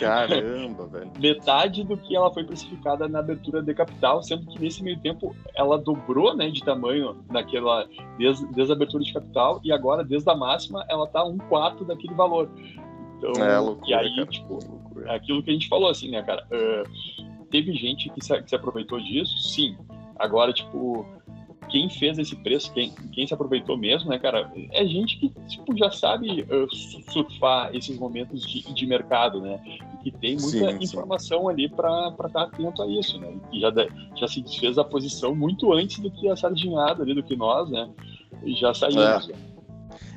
Caramba, 0.00 0.86
velho. 0.86 1.10
Metade 1.18 1.84
do 1.84 1.96
que 1.96 2.14
ela 2.14 2.32
foi 2.32 2.44
precificada 2.44 3.08
na 3.08 3.18
abertura 3.18 3.62
de 3.62 3.74
capital, 3.74 4.22
sendo 4.22 4.46
que 4.46 4.60
nesse 4.60 4.82
meio 4.82 4.98
tempo 5.00 5.34
ela 5.54 5.78
dobrou 5.78 6.36
né, 6.36 6.50
de 6.50 6.62
tamanho 6.62 7.16
naquela, 7.30 7.86
desde, 8.18 8.46
desde 8.52 8.72
a 8.72 8.76
abertura 8.76 9.02
de 9.02 9.12
capital 9.12 9.60
e 9.64 9.72
agora, 9.72 10.04
desde 10.04 10.30
a 10.30 10.34
máxima, 10.34 10.84
ela 10.88 11.06
tá 11.06 11.24
um 11.24 11.38
quarto 11.38 11.84
daquele 11.84 12.14
valor. 12.14 12.50
Então, 13.18 13.44
é, 13.44 13.58
loucura, 13.58 13.90
e 13.90 13.94
aí, 13.94 14.14
cara. 14.14 14.26
tipo, 14.26 14.54
loucura. 14.54 15.14
aquilo 15.14 15.42
que 15.42 15.50
a 15.50 15.52
gente 15.52 15.68
falou, 15.68 15.90
assim, 15.90 16.10
né, 16.10 16.22
cara? 16.22 16.46
Uh, 16.52 17.46
teve 17.50 17.72
gente 17.72 18.08
que 18.10 18.24
se, 18.24 18.42
que 18.42 18.48
se 18.48 18.54
aproveitou 18.54 19.00
disso, 19.00 19.36
sim. 19.38 19.76
Agora, 20.16 20.52
tipo, 20.52 21.06
quem 21.68 21.88
fez 21.88 22.18
esse 22.18 22.34
preço, 22.36 22.72
quem, 22.72 22.92
quem 23.12 23.26
se 23.26 23.34
aproveitou 23.34 23.76
mesmo, 23.76 24.10
né, 24.10 24.18
cara, 24.18 24.50
é 24.72 24.86
gente 24.86 25.18
que 25.18 25.28
tipo, 25.48 25.76
já 25.76 25.90
sabe 25.90 26.42
uh, 26.42 26.74
surfar 27.12 27.74
esses 27.74 27.98
momentos 27.98 28.46
de, 28.46 28.62
de 28.72 28.86
mercado, 28.86 29.40
né? 29.40 29.60
E 30.04 30.10
que 30.10 30.10
tem 30.10 30.36
muita 30.36 30.72
sim, 30.72 30.84
informação 30.84 31.42
sim. 31.42 31.48
ali 31.50 31.68
para 31.68 32.14
estar 32.26 32.42
atento 32.42 32.82
a 32.82 32.86
isso, 32.86 33.18
né? 33.18 33.34
E 33.52 33.60
já, 33.60 33.72
já 34.16 34.28
se 34.28 34.40
desfez 34.40 34.78
a 34.78 34.84
posição 34.84 35.34
muito 35.34 35.72
antes 35.72 35.98
do 35.98 36.10
que 36.10 36.28
a 36.28 36.36
sardinhada 36.36 37.02
ali, 37.02 37.14
do 37.14 37.22
que 37.22 37.36
nós, 37.36 37.68
né? 37.70 37.88
E 38.44 38.54
já 38.54 38.72
saiu. 38.72 39.00
É. 39.02 39.47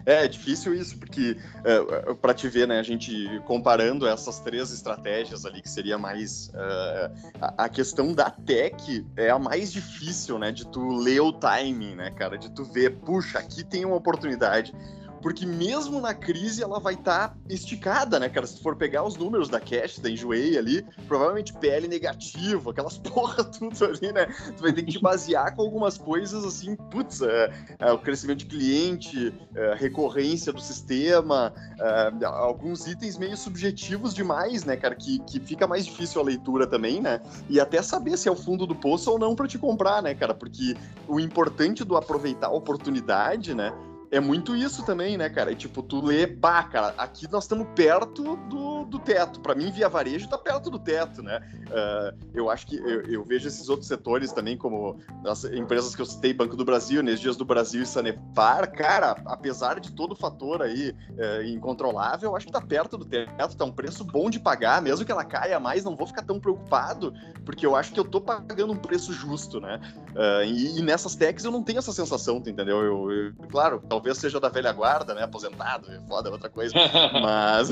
É, 0.06 0.26
é 0.26 0.28
difícil 0.28 0.74
isso, 0.74 0.98
porque 0.98 1.38
é, 1.64 2.12
é 2.12 2.14
para 2.14 2.34
te 2.34 2.48
ver, 2.48 2.68
né, 2.68 2.80
a 2.80 2.84
gente 2.84 3.42
comparando 3.46 4.08
essas 4.08 4.40
três 4.40 4.72
estratégias 4.72 5.46
ali, 5.46 5.62
que 5.62 5.70
seria 5.70 5.98
mais. 5.98 6.50
Uh, 6.50 7.32
a, 7.42 7.66
a, 7.66 7.70
questão 7.70 8.14
da 8.14 8.30
tech 8.30 9.06
é 9.16 9.30
a 9.30 9.40
mais 9.40 9.72
difícil, 9.72 10.38
né, 10.38 10.52
de 10.52 10.68
tu 10.68 10.96
ler 10.98 11.22
o 11.22 11.32
timing, 11.32 11.96
né, 11.96 12.12
cara, 12.12 12.38
de 12.38 12.50
tu 12.50 12.64
ver, 12.64 12.98
puxa, 12.98 13.40
aqui 13.40 13.64
tem 13.64 13.86
uma 13.86 13.96
oportunidade 13.96 14.74
porque 15.22 15.46
mesmo 15.46 16.02
na 16.02 16.14
crise 16.14 16.64
ela 16.64 16.80
vai 16.80 16.96
estar 16.96 17.30
tá 17.30 17.36
esticada, 17.50 18.20
né, 18.20 18.30
cara? 18.30 18.48
Se 18.48 18.56
tu 18.56 18.64
for 18.64 18.76
pegar 18.76 19.04
os 19.04 19.16
números 19.16 19.50
da 19.50 19.60
Cash, 19.60 20.00
da 20.00 20.10
Enjoei 20.10 20.58
ali, 20.58 20.86
provavelmente 21.08 21.54
PL 21.54 21.88
negativo, 21.88 22.72
aquelas 22.72 22.98
porra 23.00 23.44
tudo 23.44 23.86
ali, 23.86 24.12
né? 24.12 24.26
Tu 24.56 24.62
vai 24.62 24.74
ter 24.74 24.84
que 24.84 24.92
te 24.92 25.00
basear 25.00 25.56
com 25.56 25.62
algumas 25.62 25.98
coisas 25.98 26.44
assim, 26.44 26.76
putz, 26.76 27.22
é, 27.22 27.52
é, 27.80 27.92
o 27.92 28.00
crescimento 28.00 28.40
de 28.40 28.46
cliente, 28.46 29.34
é, 29.56 29.76
recorrência 29.76 30.52
do 30.52 30.62
sistema, 30.62 31.54
é, 31.80 32.26
alguns 32.26 32.88
itens 32.88 33.18
meio 33.18 33.38
subjetivos 33.38 34.14
demais, 34.14 34.64
né, 34.66 34.76
cara? 34.76 34.96
Que, 34.96 35.20
que 35.20 35.40
fica 35.40 35.68
mais 35.68 35.86
difícil 35.86 36.22
a 36.22 36.24
leitura 36.24 36.66
também, 36.66 37.00
né? 37.02 37.22
E 37.50 37.60
até 37.60 37.82
saber 37.82 38.18
se 38.18 38.28
é 38.28 38.32
o 38.32 38.36
fundo 38.36 38.66
do 38.66 38.76
poço 38.76 39.12
ou 39.12 39.20
não 39.20 39.36
para 39.36 39.48
te 39.48 39.58
comprar, 39.58 40.02
né, 40.02 40.16
cara? 40.16 40.34
Porque 40.34 40.76
o 41.08 41.20
importante 41.20 41.84
do 41.84 41.96
aproveitar 41.96 42.48
a 42.48 42.52
oportunidade, 42.52 43.54
né? 43.54 43.72
É 44.12 44.20
muito 44.20 44.54
isso 44.54 44.86
também, 44.86 45.18
né, 45.18 45.30
cara? 45.30 45.54
É 45.54 45.56
tipo, 45.56 45.82
tu 45.82 46.06
lê, 46.06 46.28
pá, 46.28 46.62
cara, 46.64 46.94
aqui 46.98 47.32
nós 47.32 47.46
estamos 47.46 47.66
perto 47.74 48.36
do, 48.36 48.84
do 48.84 49.00
teto. 49.00 49.40
Para 49.40 49.56
mim, 49.56 49.72
via 49.72 49.88
varejo 49.88 50.28
tá 50.28 50.38
perto 50.38 50.70
do 50.70 50.78
teto, 50.78 51.24
né? 51.24 51.40
Uh, 51.68 52.18
eu 52.34 52.50
acho 52.50 52.68
que 52.68 52.76
eu, 52.76 53.02
eu, 53.04 53.24
vejo 53.24 53.48
esses 53.48 53.70
outros 53.70 53.88
setores 53.88 54.34
também, 54.34 54.58
como 54.58 55.00
as 55.26 55.46
empresas 55.46 55.96
que 55.96 56.02
eu 56.02 56.06
citei, 56.06 56.34
Banco 56.34 56.58
do 56.58 56.66
Brasil, 56.66 57.00
Energias 57.00 57.38
do 57.38 57.46
Brasil 57.46 57.84
e 57.84 57.86
Sanepar, 57.86 58.70
cara, 58.74 59.16
apesar 59.26 59.80
de 59.80 59.94
todo 59.94 60.12
o 60.12 60.16
fator 60.16 60.62
aí 60.62 60.90
uh, 60.90 61.44
incontrolável, 61.44 62.32
eu 62.32 62.36
acho 62.36 62.48
que 62.48 62.52
tá 62.52 62.60
perto 62.60 62.98
do 62.98 63.06
teto, 63.06 63.56
tá 63.56 63.64
um 63.64 63.72
preço 63.72 64.04
bom 64.04 64.30
de 64.30 64.42
pagar, 64.42 64.82
mesmo 64.82 65.06
que 65.06 65.12
ela 65.12 65.24
caia 65.24 65.58
mais, 65.58 65.86
não 65.86 65.96
vou 65.96 66.06
ficar 66.06 66.24
tão 66.24 66.38
preocupado, 66.38 67.14
porque 67.46 67.66
eu 67.66 67.78
acho 67.78 67.94
que 67.94 68.00
eu 68.00 68.06
tô 68.06 68.20
pagando 68.20 68.74
um 68.74 68.78
preço 68.78 69.14
justo, 69.14 69.62
né? 69.62 69.80
Uh, 70.10 70.44
e, 70.44 70.80
e, 70.80 70.82
nessas 70.82 71.16
techs 71.16 71.46
eu 71.46 71.52
não 71.52 71.64
tenho 71.64 71.80
essa 71.80 71.94
sensação, 71.94 72.44
entendeu? 72.46 72.82
Eu, 72.82 73.12
eu 73.12 73.34
claro, 73.50 73.82
talvez 73.88 74.01
talvez 74.02 74.18
seja 74.18 74.40
da 74.40 74.50
velha 74.50 74.72
guarda, 74.72 75.14
né? 75.14 75.24
Aposentado, 75.24 75.92
é 75.92 76.00
foda, 76.08 76.30
é 76.30 76.32
outra 76.32 76.50
coisa. 76.50 76.74
Mas. 77.22 77.70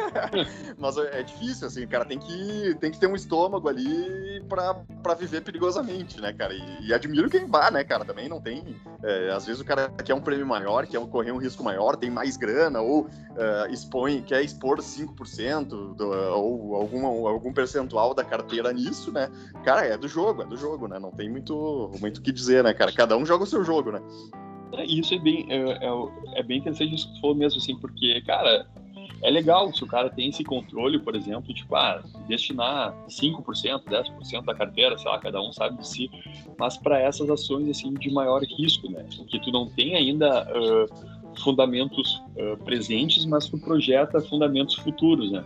Mas 0.78 0.96
é 0.96 1.22
difícil, 1.22 1.66
assim, 1.66 1.86
cara. 1.86 2.06
Tem 2.06 2.18
que, 2.18 2.74
tem 2.80 2.90
que 2.90 2.98
ter 2.98 3.06
um 3.06 3.14
estômago 3.14 3.68
ali 3.68 4.42
pra, 4.48 4.74
pra 5.02 5.14
viver 5.14 5.42
perigosamente, 5.42 6.20
né, 6.20 6.32
cara? 6.32 6.54
E, 6.54 6.86
e 6.86 6.94
admiro 6.94 7.28
quem 7.28 7.46
vá, 7.46 7.70
né, 7.70 7.84
cara? 7.84 8.04
Também 8.04 8.28
não 8.28 8.40
tem. 8.40 8.74
É, 9.02 9.30
às 9.30 9.44
vezes 9.44 9.60
o 9.60 9.64
cara 9.64 9.90
quer 10.02 10.14
um 10.14 10.20
prêmio 10.20 10.46
maior, 10.46 10.86
quer 10.86 11.00
correr 11.06 11.32
um 11.32 11.38
risco 11.38 11.62
maior, 11.62 11.96
tem 11.96 12.10
mais 12.10 12.36
grana, 12.38 12.80
ou 12.80 13.02
uh, 13.02 13.70
expõe, 13.70 14.22
quer 14.22 14.42
expor 14.42 14.78
5% 14.78 15.94
do, 15.94 16.08
ou 16.08 16.76
algum, 16.76 17.26
algum 17.26 17.52
percentual 17.52 18.14
da 18.14 18.24
carteira 18.24 18.72
nisso, 18.72 19.12
né? 19.12 19.28
Cara, 19.64 19.84
é 19.84 19.98
do 19.98 20.08
jogo, 20.08 20.42
é 20.42 20.46
do 20.46 20.56
jogo, 20.56 20.88
né? 20.88 20.98
Não 20.98 21.10
tem 21.10 21.28
muito 21.28 21.54
o 21.54 21.98
muito 22.00 22.22
que 22.22 22.32
dizer, 22.32 22.64
né, 22.64 22.72
cara? 22.72 22.90
Cada 22.92 23.16
um 23.16 23.26
joga 23.26 23.44
o 23.44 23.46
seu 23.46 23.62
jogo, 23.62 23.92
né? 23.92 24.00
É, 24.72 24.84
isso 24.84 25.14
é 25.14 25.18
bem, 25.18 25.46
é, 25.48 25.56
é, 25.56 26.40
é, 26.40 26.42
bem 26.42 26.58
interessante 26.58 26.94
isso 26.94 27.08
que 27.08 27.14
tu 27.14 27.20
falou 27.20 27.36
mesmo, 27.36 27.58
assim, 27.60 27.76
porque, 27.76 28.20
cara, 28.22 28.66
é 29.22 29.30
legal 29.30 29.72
se 29.72 29.84
o 29.84 29.86
cara 29.86 30.10
tem 30.10 30.30
esse 30.30 30.42
controle, 30.42 30.98
por 30.98 31.14
exemplo, 31.14 31.52
tipo, 31.54 31.74
ah, 31.76 32.02
destinar 32.26 32.94
5%, 33.06 33.84
10% 33.84 34.44
da 34.44 34.54
carteira, 34.54 34.98
sei 34.98 35.10
lá, 35.10 35.18
cada 35.18 35.40
um 35.40 35.52
sabe 35.52 35.78
de 35.78 35.86
si, 35.86 36.10
mas 36.58 36.76
para 36.76 36.98
essas 36.98 37.28
ações, 37.28 37.68
assim, 37.68 37.92
de 37.94 38.10
maior 38.10 38.42
risco, 38.42 38.90
né? 38.90 39.04
Que 39.28 39.38
tu 39.38 39.52
não 39.52 39.68
tem 39.68 39.94
ainda 39.94 40.44
uh, 40.50 41.40
fundamentos 41.40 42.20
uh, 42.36 42.56
presentes, 42.64 43.24
mas 43.24 43.48
tu 43.48 43.58
projeta 43.58 44.20
fundamentos 44.20 44.74
futuros, 44.74 45.30
né? 45.30 45.44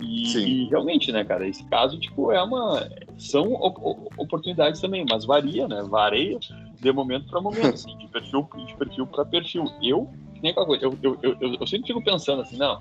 E, 0.00 0.38
e, 0.38 0.68
realmente, 0.68 1.12
né, 1.12 1.24
cara, 1.24 1.46
esse 1.46 1.64
caso, 1.64 1.98
tipo, 1.98 2.32
é 2.32 2.42
uma. 2.42 2.88
São 3.18 3.52
oportunidades 4.16 4.80
também, 4.80 5.04
mas 5.08 5.26
varia, 5.26 5.68
né? 5.68 5.82
Varia 5.82 6.38
de 6.80 6.92
momento 6.92 7.28
para 7.28 7.40
momento, 7.40 7.74
assim, 7.74 7.96
de 7.98 8.08
perfil, 8.08 8.48
de 8.66 8.74
perfil 8.76 9.06
para 9.06 9.24
perfil. 9.24 9.64
Eu, 9.82 10.08
nem 10.42 10.50
aquela 10.50 10.66
coisa, 10.66 10.84
eu, 10.84 10.98
eu, 11.02 11.18
eu, 11.22 11.54
eu, 11.60 11.66
sempre 11.66 11.88
fico 11.88 12.02
pensando 12.02 12.42
assim, 12.42 12.56
não, 12.56 12.78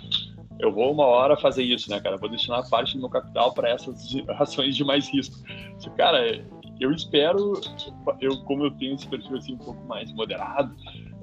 eu 0.59 0.71
vou 0.71 0.91
uma 0.91 1.05
hora 1.05 1.35
fazer 1.35 1.63
isso, 1.63 1.89
né, 1.89 1.99
cara? 1.99 2.17
Vou 2.17 2.29
destinar 2.29 2.67
parte 2.69 2.93
do 2.93 2.99
meu 2.99 3.09
capital 3.09 3.53
para 3.53 3.69
essas 3.69 4.09
ações 4.39 4.75
de 4.75 4.83
mais 4.83 5.09
risco. 5.09 5.37
Cara, 5.97 6.43
eu 6.79 6.91
espero, 6.91 7.53
eu 8.21 8.41
como 8.45 8.65
eu 8.65 8.71
tenho 8.71 8.95
esse 8.95 9.07
perfil 9.07 9.37
assim 9.37 9.53
um 9.53 9.57
pouco 9.57 9.85
mais 9.85 10.11
moderado, 10.13 10.73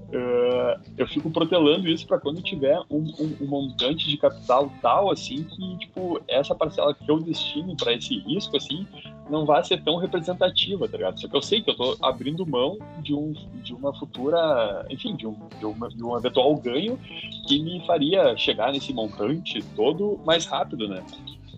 Uh, 0.07 0.81
eu 0.97 1.05
fico 1.09 1.29
protelando 1.33 1.89
isso 1.89 2.07
para 2.07 2.21
quando 2.21 2.41
tiver 2.41 2.79
um, 2.89 3.03
um, 3.19 3.37
um, 3.41 3.47
montante 3.47 4.07
de 4.07 4.17
capital 4.17 4.73
tal 4.81 5.11
assim 5.11 5.43
que 5.43 5.79
tipo 5.79 6.23
essa 6.29 6.55
parcela 6.55 6.95
que 6.95 7.11
eu 7.11 7.19
destino 7.19 7.77
para 7.77 7.93
esse 7.93 8.17
risco 8.21 8.57
assim 8.57 8.87
não 9.29 9.45
vai 9.45 9.65
ser 9.65 9.83
tão 9.83 9.97
representativa, 9.97 10.89
tá 10.89 10.97
ligado? 10.97 11.21
Só 11.21 11.29
que 11.29 11.37
eu 11.37 11.43
sei 11.43 11.61
que 11.61 11.71
eu 11.71 11.77
tô 11.77 11.97
abrindo 12.03 12.47
mão 12.47 12.79
de, 13.03 13.15
um, 13.15 13.33
de 13.63 13.75
uma 13.75 13.93
futura, 13.93 14.87
enfim, 14.89 15.17
de 15.17 15.27
um, 15.27 15.37
de, 15.59 15.67
uma, 15.67 15.89
de 15.89 16.03
um 16.03 16.17
eventual 16.17 16.55
ganho 16.57 16.99
que 17.47 17.63
me 17.63 17.85
faria 17.87 18.37
chegar 18.37 18.73
nesse 18.73 18.93
montante 18.93 19.63
todo 19.75 20.21
mais 20.25 20.47
rápido, 20.47 20.89
né? 20.89 21.05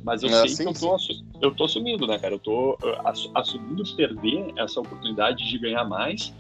Mas 0.04 0.22
eu 0.22 0.30
é, 0.30 0.32
sei 0.32 0.48
sim, 0.48 0.62
que 0.64 0.68
eu 0.70 0.74
tô, 0.74 0.96
eu 1.42 1.54
tô 1.54 1.64
assumindo, 1.64 2.06
né, 2.06 2.18
cara? 2.18 2.34
Eu 2.34 2.38
tô 2.38 2.78
assumindo 3.34 3.82
perder 3.94 4.52
essa 4.56 4.80
oportunidade 4.80 5.48
de 5.48 5.58
ganhar 5.58 5.84
mais 5.84 6.32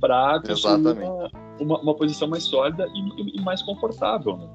para 0.00 0.40
construir 0.40 0.80
uma, 0.80 1.30
uma, 1.58 1.80
uma, 1.80 1.94
posição 1.94 2.28
mais 2.28 2.42
sólida 2.42 2.86
e, 2.94 3.38
e 3.38 3.40
mais 3.40 3.62
confortável, 3.62 4.36
né? 4.36 4.48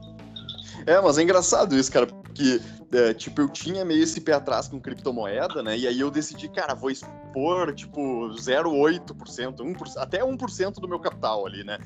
É, 0.86 1.00
mas 1.02 1.18
é 1.18 1.24
engraçado 1.24 1.76
isso, 1.76 1.92
cara, 1.92 2.08
porque, 2.32 2.62
é, 2.94 3.14
tipo, 3.14 3.42
eu 3.42 3.50
tinha 3.50 3.84
meio 3.84 4.04
esse 4.04 4.22
pé 4.22 4.34
atrás 4.34 4.68
com 4.68 4.80
criptomoeda, 4.80 5.62
né? 5.62 5.78
E 5.78 5.86
aí 5.86 6.00
eu 6.00 6.10
decidi, 6.10 6.48
cara, 6.48 6.74
vou 6.74 6.90
expor, 6.90 7.74
tipo, 7.76 8.30
0,8%, 8.30 9.58
1%, 9.58 9.98
até 9.98 10.24
1% 10.24 10.74
do 10.76 10.88
meu 10.88 11.00
capital 11.00 11.46
ali, 11.46 11.64
né? 11.64 11.78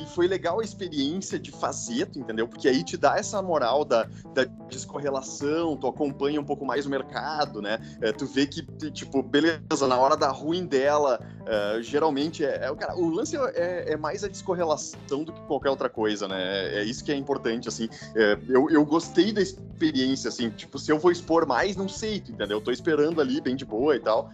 E 0.00 0.06
foi 0.06 0.26
legal 0.26 0.60
a 0.60 0.64
experiência 0.64 1.38
de 1.38 1.50
fazer, 1.50 2.06
tu 2.06 2.18
entendeu? 2.18 2.46
Porque 2.46 2.68
aí 2.68 2.84
te 2.84 2.96
dá 2.96 3.16
essa 3.16 3.40
moral 3.40 3.84
da, 3.84 4.04
da 4.34 4.44
descorrelação, 4.68 5.76
tu 5.76 5.86
acompanha 5.86 6.40
um 6.40 6.44
pouco 6.44 6.64
mais 6.64 6.86
o 6.86 6.90
mercado, 6.90 7.62
né? 7.62 7.78
É, 8.00 8.12
tu 8.12 8.26
vê 8.26 8.46
que, 8.46 8.62
tipo, 8.90 9.22
beleza, 9.22 9.86
na 9.88 9.98
hora 9.98 10.16
da 10.16 10.30
ruim 10.30 10.66
dela, 10.66 11.20
é, 11.46 11.82
geralmente 11.82 12.44
é, 12.44 12.66
é, 12.66 12.74
cara, 12.74 12.96
o 12.96 13.08
lance 13.08 13.36
é, 13.36 13.92
é, 13.92 13.96
mais 13.96 14.22
a 14.22 14.28
descorrelação 14.28 15.24
do 15.24 15.32
que 15.32 15.40
qualquer 15.42 15.70
outra 15.70 15.88
coisa, 15.88 16.28
né? 16.28 16.38
É, 16.38 16.80
é 16.80 16.84
isso 16.84 17.02
que 17.02 17.10
é 17.10 17.16
importante, 17.16 17.68
assim. 17.68 17.88
É, 18.14 18.38
eu, 18.48 18.68
eu 18.70 18.84
gostei 18.84 19.32
da 19.32 19.40
experiência, 19.40 19.67
assim, 20.28 20.50
tipo, 20.50 20.78
se 20.78 20.90
eu 20.90 20.98
vou 20.98 21.10
expor 21.10 21.46
mais, 21.46 21.76
não 21.76 21.88
sei, 21.88 22.16
entendeu? 22.16 22.58
Eu 22.58 22.60
tô 22.60 22.70
esperando 22.70 23.20
ali, 23.20 23.40
bem 23.40 23.54
de 23.54 23.64
boa 23.64 23.94
e 23.94 24.00
tal, 24.00 24.30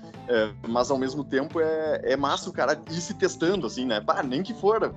mas 0.67 0.91
ao 0.91 0.99
mesmo 0.99 1.23
tempo 1.23 1.61
é, 1.61 2.01
é 2.03 2.17
massa 2.17 2.49
o 2.49 2.53
cara 2.53 2.81
ir 2.91 3.01
se 3.01 3.15
testando, 3.15 3.67
assim, 3.67 3.85
né? 3.85 4.01
Bah, 4.01 4.23
nem 4.23 4.43
que 4.43 4.55
for 4.55 4.95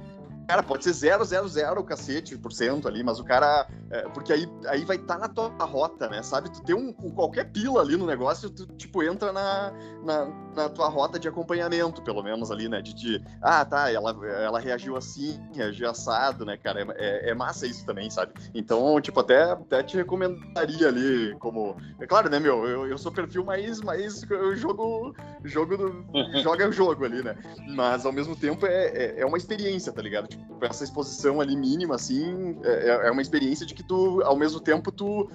Cara, 0.48 0.64
pode 0.64 0.84
ser 0.86 0.94
000 0.94 1.78
o 1.78 1.84
cacete 1.84 2.38
por 2.38 2.54
cento 2.54 2.88
ali, 2.88 3.04
mas 3.04 3.20
o 3.20 3.24
cara. 3.24 3.68
É, 3.90 4.04
porque 4.10 4.32
aí, 4.32 4.48
aí 4.68 4.86
vai 4.86 4.96
estar 4.96 5.16
tá 5.16 5.20
na 5.20 5.28
tua 5.28 5.50
rota, 5.66 6.08
né? 6.10 6.24
Sabe? 6.24 6.50
Tu 6.50 6.64
tem 6.64 6.76
um, 6.76 6.96
um, 7.04 7.12
qualquer 7.12 7.52
pila 7.52 7.82
ali 7.82 7.98
no 7.98 8.06
negócio, 8.06 8.50
tu, 8.50 8.66
tipo, 8.78 9.04
entra 9.04 9.34
na, 9.34 9.74
na, 10.04 10.26
na, 10.56 10.70
tua 10.70 10.88
rota 10.88 11.20
de 11.20 11.28
acompanhamento, 11.28 12.02
pelo 12.02 12.24
menos 12.24 12.50
ali, 12.50 12.70
né? 12.70 12.82
De, 12.82 12.94
de 12.94 13.22
ah, 13.42 13.66
tá, 13.66 13.92
ela, 13.92 14.12
ela 14.26 14.60
reagiu 14.60 14.96
assim, 14.96 15.38
reagiu 15.54 15.90
assado, 15.90 16.46
né, 16.46 16.56
cara? 16.56 16.82
É, 16.82 16.86
é, 16.98 17.30
é, 17.30 17.34
massa 17.34 17.68
isso 17.68 17.86
também, 17.86 18.10
sabe? 18.10 18.34
Então, 18.54 19.00
tipo, 19.02 19.20
até, 19.20 19.52
até 19.52 19.84
te 19.84 19.98
recomendaria 19.98 20.88
ali 20.88 21.36
como. 21.40 21.76
É 22.00 22.08
claro, 22.08 22.30
né, 22.30 22.40
meu? 22.40 22.66
Eu, 22.66 22.88
eu 22.88 22.98
sou 22.98 23.12
perfil 23.12 23.44
mais, 23.44 23.82
mais 23.82 24.24
eu 24.30 24.56
jogo. 24.56 25.14
jogo 25.44 25.76
do, 25.76 26.06
joga 26.42 26.70
o 26.70 26.72
jogo 26.72 27.04
ali, 27.04 27.22
né? 27.22 27.36
Mas 27.76 28.06
ao 28.06 28.14
mesmo 28.14 28.34
tempo 28.34 28.66
é, 28.66 28.86
é, 28.88 29.20
é 29.22 29.26
uma 29.26 29.38
experiência, 29.38 29.92
tá 29.92 30.02
ligado? 30.02 30.37
tipo, 30.37 30.37
essa 30.62 30.84
exposição 30.84 31.39
ali 31.39 31.56
mínima, 31.56 31.95
assim, 31.95 32.58
é, 32.63 32.89
é, 32.89 33.08
é 33.08 33.12
uma 33.12 33.21
experiência 33.21 33.65
de 33.65 33.73
que 33.73 33.84
tu, 33.84 34.21
ao 34.23 34.36
mesmo 34.36 34.60
tempo, 34.60 34.91
tu 34.91 35.30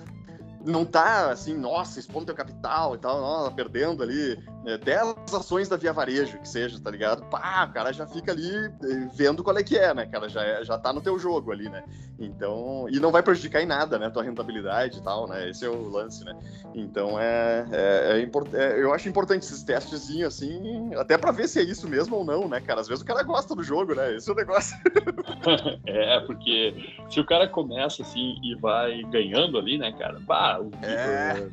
não 0.65 0.85
tá 0.85 1.31
assim, 1.31 1.55
nossa, 1.55 1.99
expondo 1.99 2.27
teu 2.27 2.35
capital 2.35 2.95
e 2.95 2.99
tal, 2.99 3.21
nossa, 3.21 3.51
perdendo 3.51 4.03
ali 4.03 4.39
é, 4.65 4.79
10 4.79 5.35
ações 5.35 5.69
da 5.69 5.77
Via 5.77 5.93
Varejo, 5.93 6.39
que 6.39 6.49
seja, 6.49 6.81
tá 6.81 6.91
ligado? 6.91 7.25
Pá, 7.27 7.67
o 7.69 7.73
cara 7.73 7.93
já 7.93 8.07
fica 8.07 8.33
ali 8.33 8.55
eh, 8.55 9.09
vendo 9.13 9.43
qual 9.43 9.57
é 9.59 9.63
que 9.63 9.77
é, 9.77 9.93
né, 9.93 10.07
cara? 10.07 10.29
Já, 10.29 10.43
é, 10.43 10.65
já 10.65 10.79
tá 10.79 10.93
no 10.93 11.01
teu 11.01 11.19
jogo 11.19 11.51
ali, 11.51 11.69
né? 11.69 11.83
Então, 12.19 12.87
e 12.89 13.01
não 13.01 13.11
vai 13.11 13.23
prejudicar 13.23 13.61
em 13.63 13.67
nada, 13.67 13.99
né? 13.99 14.09
Tua 14.11 14.23
rentabilidade 14.23 14.99
e 14.99 15.03
tal, 15.03 15.27
né? 15.27 15.51
Esse 15.51 15.65
é 15.65 15.69
o 15.69 15.89
lance, 15.89 16.25
né? 16.25 16.39
Então, 16.75 17.19
é, 17.19 17.67
é, 17.73 18.13
é, 18.13 18.21
import, 18.23 18.53
é 18.55 18.81
eu 18.81 18.93
acho 18.93 19.09
importante 19.09 19.43
esses 19.43 19.63
testezinhos, 19.65 20.35
assim, 20.35 20.95
até 20.95 21.19
pra 21.19 21.33
ver 21.33 21.49
se 21.49 21.59
é 21.59 21.63
isso 21.63 21.89
mesmo 21.89 22.17
ou 22.17 22.25
não, 22.25 22.49
né, 22.49 22.61
cara? 22.61 22.81
Às 22.81 22.89
vezes 22.89 23.03
o 23.03 23.07
cara 23.07 23.23
gosta 23.25 23.55
do 23.55 23.63
jogo, 23.63 23.95
né? 23.95 24.15
Esse 24.15 24.31
é 24.31 24.33
o 24.33 24.37
negócio. 24.37 24.77
é, 25.87 26.21
porque 26.21 26.75
se 27.11 27.19
o 27.19 27.25
cara 27.25 27.49
começa, 27.49 28.03
assim, 28.03 28.37
e 28.43 28.55
vai 28.55 29.03
ganhando 29.05 29.59
ali, 29.59 29.77
né, 29.77 29.93
cara? 29.93 30.21
Bah, 30.21 30.52
o... 30.61 30.71
É 30.83 31.49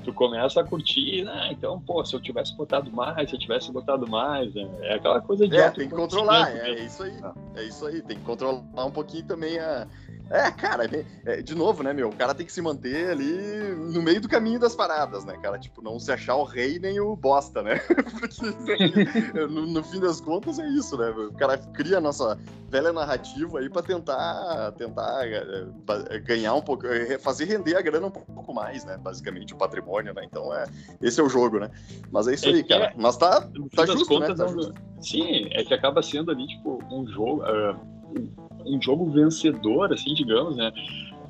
tu 0.00 0.12
começa 0.12 0.60
a 0.60 0.64
curtir, 0.64 1.24
né? 1.24 1.48
Então, 1.52 1.80
pô, 1.80 2.04
se 2.04 2.14
eu 2.14 2.20
tivesse 2.20 2.56
botado 2.56 2.90
mais, 2.90 3.28
se 3.28 3.36
eu 3.36 3.40
tivesse 3.40 3.70
botado 3.70 4.08
mais, 4.08 4.54
né? 4.54 4.68
é 4.82 4.94
aquela 4.94 5.20
coisa 5.20 5.46
de. 5.46 5.56
É, 5.56 5.70
tem 5.70 5.88
que 5.88 5.94
controlar, 5.94 6.50
é, 6.50 6.70
é, 6.70 6.84
isso 6.84 7.02
aí. 7.02 7.16
Ah. 7.22 7.34
É 7.56 7.64
isso 7.64 7.86
aí, 7.86 8.02
tem 8.02 8.18
que 8.18 8.24
controlar 8.24 8.84
um 8.84 8.90
pouquinho 8.90 9.24
também 9.24 9.58
a, 9.58 9.86
é, 10.30 10.48
cara, 10.52 10.88
é, 11.26 11.42
de 11.42 11.56
novo, 11.56 11.82
né, 11.82 11.92
meu? 11.92 12.08
O 12.08 12.14
cara 12.14 12.32
tem 12.32 12.46
que 12.46 12.52
se 12.52 12.62
manter 12.62 13.10
ali 13.10 13.74
no 13.92 14.00
meio 14.00 14.20
do 14.20 14.28
caminho 14.28 14.60
das 14.60 14.76
paradas, 14.76 15.24
né, 15.24 15.36
cara? 15.42 15.58
Tipo, 15.58 15.82
não 15.82 15.98
se 15.98 16.12
achar 16.12 16.36
o 16.36 16.44
rei 16.44 16.78
nem 16.78 17.00
o 17.00 17.16
bosta, 17.16 17.62
né? 17.62 17.80
Porque 18.20 19.48
no, 19.48 19.66
no, 19.66 19.82
fim 19.82 19.98
das 19.98 20.20
contas 20.20 20.60
é 20.60 20.68
isso, 20.68 20.96
né? 20.96 21.10
O 21.10 21.32
cara 21.32 21.58
cria 21.58 21.98
a 21.98 22.00
nossa 22.00 22.38
velha 22.68 22.92
narrativa 22.92 23.58
aí 23.58 23.68
pra 23.68 23.82
tentar, 23.82 24.70
tentar 24.78 25.26
é, 25.26 26.20
ganhar 26.20 26.54
um 26.54 26.62
pouco, 26.62 26.86
é, 26.86 27.18
fazer 27.18 27.46
render 27.46 27.76
a 27.76 27.82
grana 27.82 28.06
um 28.06 28.12
pouco 28.12 28.54
mais, 28.54 28.84
né? 28.84 28.96
Basicamente, 28.98 29.52
o 29.52 29.56
patrimônio, 29.56 30.14
né? 30.14 30.22
Então, 30.24 30.54
é, 30.54 30.64
esse 31.02 31.20
é 31.20 31.24
o 31.24 31.28
jogo, 31.28 31.58
né? 31.58 31.72
Mas 32.12 32.28
é 32.28 32.34
isso 32.34 32.46
é 32.46 32.50
aí, 32.50 32.62
cara. 32.62 32.84
É, 32.84 32.94
Mas 32.96 33.16
tá, 33.16 33.48
tá 33.74 33.84
justo, 33.84 34.20
né? 34.20 34.32
Tá 34.32 34.46
justo. 34.46 34.74
Sim, 35.00 35.48
é 35.50 35.64
que 35.64 35.74
acaba 35.74 36.00
sendo 36.02 36.30
ali, 36.30 36.46
tipo, 36.46 36.78
um 36.88 37.04
jogo. 37.08 37.42
Uh 37.42 38.49
um 38.66 38.80
jogo 38.80 39.10
vencedor, 39.10 39.92
assim, 39.92 40.14
digamos, 40.14 40.56
né? 40.56 40.72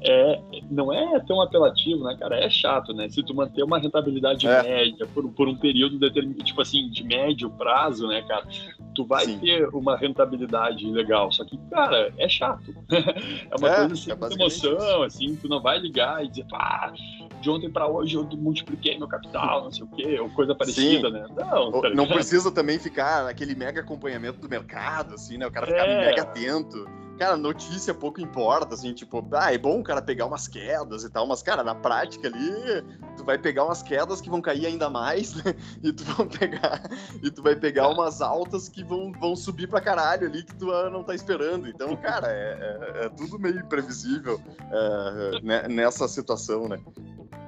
É, 0.02 0.40
não 0.70 0.90
é 0.90 1.20
tão 1.20 1.42
apelativo, 1.42 2.04
né, 2.04 2.16
cara? 2.18 2.36
É 2.36 2.48
chato, 2.48 2.94
né? 2.94 3.08
Se 3.10 3.22
tu 3.22 3.34
manter 3.34 3.62
uma 3.62 3.78
rentabilidade 3.78 4.46
é. 4.46 4.62
média 4.62 5.06
por, 5.06 5.28
por 5.30 5.46
um 5.46 5.54
período 5.54 5.98
determinado, 5.98 6.42
tipo 6.42 6.62
assim, 6.62 6.88
de 6.88 7.04
médio 7.04 7.50
prazo, 7.50 8.08
né, 8.08 8.22
cara? 8.22 8.46
Tu 8.94 9.04
vai 9.04 9.26
Sim. 9.26 9.38
ter 9.38 9.68
uma 9.74 9.96
rentabilidade 9.96 10.90
legal. 10.90 11.30
Só 11.30 11.44
que, 11.44 11.58
cara, 11.70 12.12
é 12.16 12.28
chato. 12.28 12.74
é 12.90 13.56
uma 13.58 13.68
é, 13.68 13.76
coisa 13.76 13.92
assim, 13.92 14.10
é 14.10 14.14
emoção, 14.14 14.78
isso. 14.78 15.02
assim, 15.02 15.36
tu 15.36 15.48
não 15.48 15.60
vai 15.60 15.78
ligar 15.78 16.24
e 16.24 16.28
dizer, 16.28 16.46
pá, 16.48 16.94
de 17.38 17.50
ontem 17.50 17.70
para 17.70 17.86
hoje 17.86 18.16
eu 18.16 18.24
multipliquei 18.38 18.98
meu 18.98 19.08
capital, 19.08 19.64
não 19.64 19.70
sei 19.70 19.84
o 19.84 19.88
quê, 19.88 20.18
ou 20.18 20.30
coisa 20.30 20.54
parecida, 20.54 21.08
Sim. 21.08 21.14
né? 21.14 21.26
Não, 21.36 21.72
tá 21.72 21.90
não 21.90 22.06
precisa 22.06 22.50
também 22.50 22.78
ficar 22.78 23.24
naquele 23.24 23.54
mega 23.54 23.82
acompanhamento 23.82 24.40
do 24.40 24.48
mercado, 24.48 25.14
assim, 25.14 25.36
né? 25.36 25.46
O 25.46 25.50
cara 25.50 25.66
ficar 25.66 25.86
é. 25.86 26.06
mega 26.06 26.22
atento 26.22 26.88
cara, 27.20 27.36
notícia 27.36 27.92
pouco 27.92 28.18
importa, 28.18 28.74
assim, 28.74 28.94
tipo, 28.94 29.22
ah, 29.34 29.52
é 29.52 29.58
bom 29.58 29.80
o 29.80 29.82
cara 29.82 30.00
pegar 30.00 30.24
umas 30.24 30.48
quedas 30.48 31.04
e 31.04 31.10
tal, 31.10 31.26
mas, 31.26 31.42
cara, 31.42 31.62
na 31.62 31.74
prática 31.74 32.28
ali, 32.28 32.82
tu 33.14 33.22
vai 33.26 33.36
pegar 33.36 33.66
umas 33.66 33.82
quedas 33.82 34.22
que 34.22 34.30
vão 34.30 34.40
cair 34.40 34.64
ainda 34.64 34.88
mais, 34.88 35.34
né? 35.44 35.54
E 35.82 35.92
tu 35.92 36.02
vai 36.02 36.26
pegar, 36.26 36.80
e 37.22 37.30
tu 37.30 37.42
vai 37.42 37.54
pegar 37.54 37.90
umas 37.90 38.22
altas 38.22 38.70
que 38.70 38.82
vão, 38.82 39.12
vão 39.12 39.36
subir 39.36 39.68
pra 39.68 39.82
caralho 39.82 40.28
ali 40.28 40.42
que 40.42 40.54
tu 40.54 40.72
ah, 40.72 40.88
não 40.88 41.04
tá 41.04 41.14
esperando. 41.14 41.68
Então, 41.68 41.94
cara, 41.94 42.26
é, 42.26 43.02
é, 43.02 43.04
é 43.04 43.08
tudo 43.10 43.38
meio 43.38 43.60
imprevisível 43.60 44.40
é, 44.72 45.42
né, 45.42 45.68
nessa 45.68 46.08
situação, 46.08 46.68
né? 46.68 46.80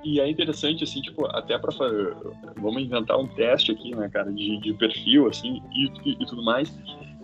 E 0.04 0.20
é 0.20 0.28
interessante, 0.28 0.84
assim, 0.84 1.00
tipo, 1.00 1.24
até 1.34 1.58
pra 1.58 1.72
vamos 2.58 2.82
inventar 2.82 3.18
um 3.18 3.26
teste 3.26 3.72
aqui, 3.72 3.96
né, 3.96 4.06
cara, 4.10 4.30
de, 4.30 4.60
de 4.60 4.74
perfil, 4.74 5.28
assim, 5.28 5.62
e, 5.72 6.10
e, 6.10 6.22
e 6.22 6.26
tudo 6.26 6.44
mais, 6.44 6.70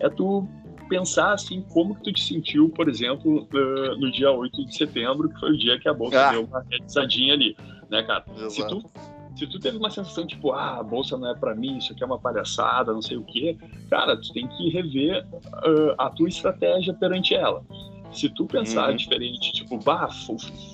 é 0.01 0.09
tu 0.09 0.49
pensar 0.89 1.33
assim 1.33 1.63
como 1.63 1.95
que 1.95 2.03
tu 2.03 2.13
te 2.13 2.23
sentiu, 2.23 2.69
por 2.69 2.89
exemplo, 2.89 3.49
uh, 3.53 4.01
no 4.01 4.11
dia 4.11 4.31
8 4.31 4.65
de 4.65 4.77
setembro, 4.77 5.29
que 5.29 5.39
foi 5.39 5.53
o 5.53 5.59
dia 5.59 5.79
que 5.79 5.89
a 5.89 5.95
bolsa 5.95 6.29
ah. 6.29 6.33
deu 6.33 6.45
uma 6.45 6.65
realizadinha 6.69 7.35
ali, 7.35 7.57
né, 7.91 8.03
cara? 8.03 8.25
Se 8.49 8.67
tu, 8.67 8.83
se 9.37 9.47
tu 9.47 9.61
teve 9.61 9.77
uma 9.77 9.91
sensação 9.91 10.27
tipo, 10.27 10.53
ah, 10.53 10.79
a 10.79 10.83
bolsa 10.83 11.17
não 11.17 11.31
é 11.31 11.35
para 11.35 11.55
mim, 11.55 11.79
isso 11.79 11.93
aqui 11.93 12.03
é 12.03 12.07
uma 12.07 12.19
palhaçada, 12.19 12.93
não 12.93 13.03
sei 13.03 13.17
o 13.17 13.25
quê, 13.25 13.57
cara, 13.91 14.17
tu 14.17 14.33
tem 14.33 14.47
que 14.49 14.69
rever 14.71 15.25
uh, 15.25 15.95
a 15.99 16.11
tua 16.11 16.29
estratégia 16.29 16.93
perante 16.95 17.35
ela. 17.35 17.63
Se 18.13 18.29
tu 18.31 18.47
pensar 18.47 18.91
uhum. 18.91 18.97
diferente, 18.97 19.53
tipo, 19.53 19.79
bah, 19.79 20.09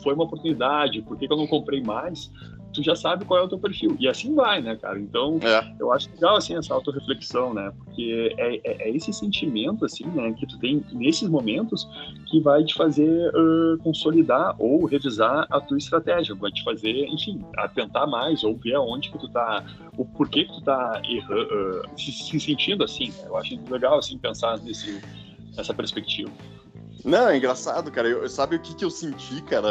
foi 0.03 0.15
uma 0.15 0.25
oportunidade, 0.25 1.03
por 1.03 1.19
que, 1.19 1.27
que 1.27 1.33
eu 1.33 1.37
não 1.37 1.49
comprei 1.49 1.83
mais? 1.83 2.31
Tu 2.75 2.83
já 2.83 2.97
sabe 2.97 3.25
qual 3.25 3.41
é 3.41 3.43
o 3.43 3.49
teu 3.49 3.59
perfil. 3.59 3.97
E 3.99 4.09
assim 4.09 4.35
vai, 4.35 4.61
né, 4.61 4.77
cara? 4.77 4.99
Então, 4.99 5.39
é. 5.41 5.75
eu 5.79 5.93
acho 5.93 6.11
legal, 6.11 6.37
assim, 6.37 6.57
essa 6.57 6.75
autorreflexão, 6.75 7.55
né? 7.55 7.73
Porque 7.85 8.35
é, 8.37 8.57
é, 8.57 8.89
é, 8.89 8.91
esse 8.91 9.13
sentimento, 9.13 9.85
assim, 9.85 10.05
né, 10.07 10.33
que 10.33 10.47
tu 10.47 10.59
tem 10.59 10.85
nesses 10.93 11.29
momentos 11.29 11.89
que 12.27 12.41
vai 12.41 12.65
te 12.65 12.75
fazer 12.75 13.31
uh, 13.35 13.79
consolidar 13.79 14.55
ou 14.59 14.85
revisar 14.85 15.47
a 15.51 15.61
tua 15.61 15.79
estratégia, 15.79 16.35
vai 16.35 16.51
te 16.51 16.63
fazer, 16.65 17.07
enfim, 17.07 17.43
atentar 17.57 18.09
mais 18.09 18.43
ou 18.43 18.57
ver 18.57 18.75
aonde 18.75 19.11
que 19.11 19.19
tu 19.19 19.29
tá, 19.29 19.65
o 19.97 20.05
porquê 20.05 20.45
que 20.45 20.53
tu 20.53 20.61
tá 20.63 21.01
errando, 21.09 21.83
uh, 21.85 22.01
se, 22.01 22.11
se, 22.11 22.41
sentindo 22.41 22.83
assim. 22.83 23.09
Né? 23.09 23.27
Eu 23.27 23.37
acho 23.37 23.59
legal, 23.71 23.99
assim, 23.99 24.19
pensar 24.19 24.59
nesse, 24.59 25.01
nessa 25.57 25.73
perspectiva. 25.73 26.31
Não, 27.05 27.29
é 27.29 27.37
engraçado, 27.37 27.91
cara. 27.91 28.09
Eu, 28.09 28.29
sabe 28.29 28.57
o 28.57 28.61
que, 28.61 28.75
que 28.75 28.85
eu 28.85 28.91
senti, 28.91 29.43
cara, 29.43 29.69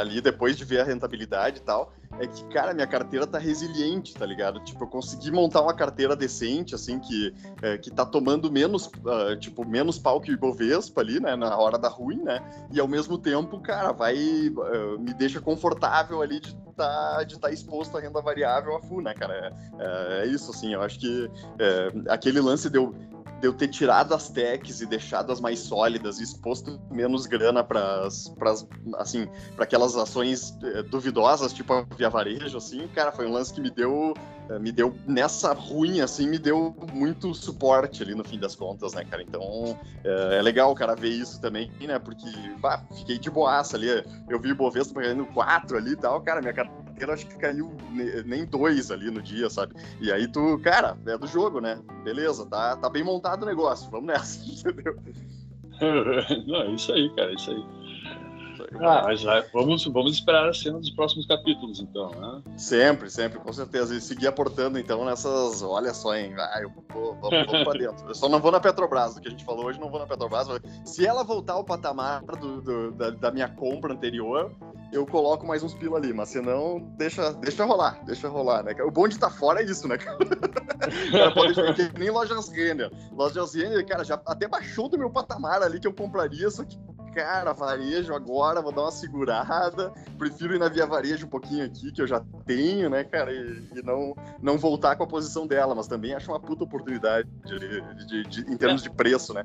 ali 0.00 0.20
depois 0.20 0.56
de 0.56 0.64
ver 0.64 0.80
a 0.80 0.84
rentabilidade 0.84 1.58
e 1.58 1.62
tal? 1.62 1.92
é 2.18 2.26
que, 2.26 2.44
cara, 2.46 2.74
minha 2.74 2.86
carteira 2.86 3.26
tá 3.26 3.38
resiliente, 3.38 4.14
tá 4.14 4.26
ligado? 4.26 4.60
Tipo, 4.60 4.84
eu 4.84 4.88
consegui 4.88 5.30
montar 5.30 5.62
uma 5.62 5.74
carteira 5.74 6.14
decente, 6.14 6.74
assim, 6.74 6.98
que, 6.98 7.34
é, 7.62 7.78
que 7.78 7.90
tá 7.90 8.04
tomando 8.04 8.50
menos, 8.50 8.86
uh, 8.86 9.36
tipo, 9.38 9.64
menos 9.66 9.98
pau 9.98 10.20
que 10.20 10.30
o 10.30 10.34
Ibovespa 10.34 11.00
ali, 11.00 11.20
né, 11.20 11.34
na 11.36 11.56
hora 11.56 11.78
da 11.78 11.88
ruim, 11.88 12.22
né? 12.22 12.40
E 12.70 12.78
ao 12.78 12.88
mesmo 12.88 13.16
tempo, 13.16 13.58
cara, 13.60 13.92
vai, 13.92 14.14
uh, 14.16 14.98
me 14.98 15.14
deixa 15.14 15.40
confortável 15.40 16.20
ali 16.20 16.40
de 16.40 16.54
tá, 16.76 17.22
de 17.24 17.38
tá 17.38 17.50
exposto 17.50 17.96
à 17.96 18.00
renda 18.00 18.20
variável 18.20 18.76
a 18.76 18.80
full, 18.80 19.02
né, 19.02 19.14
cara? 19.14 19.34
É, 19.34 20.22
é, 20.22 20.24
é 20.24 20.26
isso, 20.26 20.50
assim, 20.50 20.74
eu 20.74 20.82
acho 20.82 20.98
que 20.98 21.30
é, 21.58 21.92
aquele 22.08 22.40
lance 22.40 22.68
deu 22.68 22.94
de 23.42 23.48
eu 23.48 23.52
ter 23.52 23.66
tirado 23.66 24.14
as 24.14 24.28
techs 24.28 24.80
e 24.80 24.86
deixado 24.86 25.32
as 25.32 25.40
mais 25.40 25.58
sólidas 25.58 26.20
e 26.20 26.22
exposto 26.22 26.80
menos 26.88 27.26
grana 27.26 27.64
para 27.64 28.06
assim, 28.98 29.28
para 29.56 29.64
aquelas 29.64 29.96
ações 29.96 30.56
eh, 30.62 30.84
duvidosas, 30.84 31.52
tipo 31.52 31.72
a 31.72 31.84
Via 31.96 32.08
Varejo, 32.08 32.56
assim, 32.56 32.86
cara, 32.94 33.10
foi 33.10 33.26
um 33.26 33.32
lance 33.32 33.52
que 33.52 33.60
me 33.60 33.68
deu 33.68 34.14
eh, 34.48 34.60
me 34.60 34.70
deu 34.70 34.94
nessa 35.08 35.52
ruim 35.52 36.00
assim, 36.00 36.28
me 36.28 36.38
deu 36.38 36.72
muito 36.92 37.34
suporte 37.34 38.00
ali 38.00 38.14
no 38.14 38.22
fim 38.22 38.38
das 38.38 38.54
contas, 38.54 38.92
né, 38.94 39.04
cara? 39.04 39.24
Então, 39.24 39.76
é, 40.04 40.38
é 40.38 40.42
legal 40.42 40.70
o 40.70 40.74
cara 40.76 40.94
ver 40.94 41.10
isso 41.10 41.40
também, 41.40 41.68
né? 41.80 41.98
Porque, 41.98 42.30
bah, 42.60 42.84
fiquei 42.96 43.18
de 43.18 43.28
boaça 43.28 43.76
ali, 43.76 43.88
eu 44.28 44.38
vi 44.38 44.52
o 44.52 44.56
Bovespa 44.56 45.02
caindo 45.02 45.26
4 45.26 45.76
ali 45.76 45.92
e 45.92 45.96
tal, 45.96 46.20
cara, 46.20 46.40
minha 46.40 46.54
acho 47.10 47.26
que 47.26 47.36
caiu 47.36 47.72
nem 48.24 48.44
dois 48.44 48.90
ali 48.90 49.10
no 49.10 49.22
dia, 49.22 49.48
sabe? 49.50 49.74
E 50.00 50.12
aí 50.12 50.26
tu, 50.28 50.58
cara, 50.62 50.96
é 51.06 51.18
do 51.18 51.26
jogo, 51.26 51.60
né? 51.60 51.80
Beleza, 52.04 52.46
tá, 52.46 52.76
tá 52.76 52.88
bem 52.88 53.04
montado 53.04 53.42
o 53.42 53.46
negócio, 53.46 53.90
vamos 53.90 54.06
nessa, 54.06 54.44
entendeu? 54.44 54.96
Não, 56.46 56.62
é 56.62 56.70
isso 56.70 56.92
aí, 56.92 57.10
cara, 57.14 57.30
é 57.30 57.34
isso 57.34 57.50
aí. 57.50 57.82
Ah, 58.80 59.02
mas 59.04 59.22
vamos, 59.52 59.84
vamos 59.86 60.12
esperar 60.12 60.48
a 60.48 60.54
cena 60.54 60.78
dos 60.78 60.90
próximos 60.90 61.26
capítulos, 61.26 61.80
então, 61.80 62.10
né? 62.10 62.42
Sempre, 62.56 63.10
sempre, 63.10 63.38
com 63.38 63.52
certeza. 63.52 63.94
E 63.94 64.00
seguir 64.00 64.26
aportando, 64.26 64.78
então, 64.78 65.04
nessas. 65.04 65.62
Olha 65.62 65.92
só, 65.92 66.14
hein? 66.14 66.34
Ah, 66.38 66.60
eu 66.62 66.70
vou, 66.92 67.14
vamos, 67.16 67.46
vamos 67.46 67.64
pra 67.64 67.72
dentro. 67.78 68.08
Eu 68.08 68.14
só 68.14 68.28
não 68.28 68.40
vou 68.40 68.52
na 68.52 68.60
Petrobras, 68.60 69.14
do 69.14 69.20
que 69.20 69.28
a 69.28 69.30
gente 69.30 69.44
falou 69.44 69.66
hoje, 69.66 69.80
não 69.80 69.90
vou 69.90 70.00
na 70.00 70.06
Petrobras. 70.06 70.48
Se 70.84 71.06
ela 71.06 71.24
voltar 71.24 71.54
ao 71.54 71.64
patamar 71.64 72.22
do, 72.22 72.60
do 72.60 72.92
da, 72.92 73.10
da, 73.10 73.30
minha 73.30 73.48
compra 73.48 73.92
anterior, 73.92 74.52
eu 74.92 75.06
coloco 75.06 75.46
mais 75.46 75.62
uns 75.62 75.74
pila 75.74 75.96
ali, 75.96 76.12
mas 76.12 76.28
senão, 76.28 76.78
deixa, 76.96 77.32
deixa 77.32 77.64
rolar, 77.64 77.98
deixa 78.04 78.28
rolar, 78.28 78.62
né? 78.62 78.74
O 78.82 78.90
bom 78.90 79.08
de 79.08 79.14
estar 79.14 79.30
tá 79.30 79.34
fora 79.34 79.62
é 79.62 79.64
isso, 79.64 79.88
né? 79.88 79.96
cara 79.96 80.18
pode 81.32 81.54
que 81.74 81.98
nem 81.98 82.10
lojas 82.10 82.50
Renner. 82.50 82.92
Lojas 83.10 83.54
Renner, 83.54 83.84
cara, 83.86 84.04
já 84.04 84.20
até 84.26 84.46
baixou 84.46 84.88
do 84.88 84.98
meu 84.98 85.10
patamar 85.10 85.62
ali 85.62 85.80
que 85.80 85.86
eu 85.86 85.94
compraria, 85.94 86.50
só 86.50 86.62
que 86.62 86.78
cara, 87.14 87.52
varejo 87.52 88.14
agora, 88.14 88.60
vou 88.60 88.72
dar 88.72 88.82
uma 88.82 88.90
segurada. 88.90 89.92
Prefiro 90.18 90.54
ir 90.54 90.58
na 90.58 90.68
Via 90.68 90.86
Varejo 90.86 91.26
um 91.26 91.30
pouquinho 91.30 91.64
aqui, 91.64 91.92
que 91.92 92.00
eu 92.00 92.06
já 92.06 92.22
tenho, 92.46 92.88
né, 92.90 93.04
cara, 93.04 93.32
e, 93.32 93.68
e 93.74 93.82
não, 93.82 94.14
não 94.40 94.58
voltar 94.58 94.96
com 94.96 95.04
a 95.04 95.06
posição 95.06 95.46
dela, 95.46 95.74
mas 95.74 95.86
também 95.86 96.14
acho 96.14 96.30
uma 96.30 96.40
puta 96.40 96.64
oportunidade 96.64 97.28
de, 97.44 98.06
de, 98.06 98.24
de, 98.24 98.52
em 98.52 98.56
termos 98.56 98.82
de 98.82 98.90
preço, 98.90 99.32
né? 99.34 99.44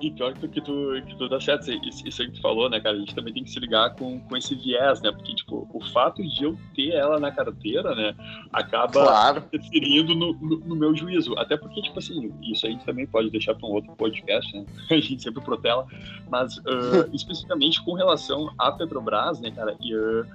E 0.00 0.10
pior 0.10 0.32
que 0.32 0.40
tu, 0.40 0.48
que 0.48 0.60
tu, 0.60 1.02
que 1.06 1.16
tu 1.16 1.28
dá 1.28 1.38
certo, 1.38 1.70
isso, 1.70 2.06
isso 2.08 2.22
aí 2.22 2.28
que 2.28 2.34
tu 2.34 2.40
falou, 2.40 2.70
né, 2.70 2.80
cara? 2.80 2.96
A 2.96 2.98
gente 3.00 3.14
também 3.14 3.34
tem 3.34 3.44
que 3.44 3.50
se 3.50 3.60
ligar 3.60 3.94
com, 3.96 4.18
com 4.20 4.36
esse 4.36 4.54
viés, 4.54 5.00
né? 5.02 5.12
Porque, 5.12 5.34
tipo, 5.34 5.68
o 5.72 5.80
fato 5.92 6.22
de 6.22 6.44
eu 6.44 6.56
ter 6.74 6.90
ela 6.90 7.20
na 7.20 7.30
carteira, 7.30 7.94
né, 7.94 8.14
acaba 8.52 8.92
claro. 8.92 9.38
interferindo 9.38 10.14
no, 10.14 10.32
no, 10.34 10.58
no, 10.60 10.76
meu 10.76 10.94
juízo. 10.96 11.38
Até 11.38 11.56
porque, 11.56 11.82
tipo 11.82 11.98
assim, 11.98 12.32
isso 12.42 12.66
a 12.66 12.70
gente 12.70 12.84
também 12.84 13.06
pode 13.06 13.30
deixar 13.30 13.54
para 13.54 13.68
um 13.68 13.72
outro 13.72 13.94
podcast, 13.96 14.56
né? 14.56 14.64
A 14.90 15.00
gente 15.00 15.22
sempre 15.22 15.42
protela. 15.42 15.86
Mas, 16.30 16.56
uh, 16.58 17.08
especificamente 17.12 17.82
com 17.84 17.94
relação 17.94 18.52
à 18.58 18.72
Petrobras, 18.72 19.40
né, 19.40 19.50
cara, 19.50 19.76
e, 19.80 19.94
uh, 19.94 20.26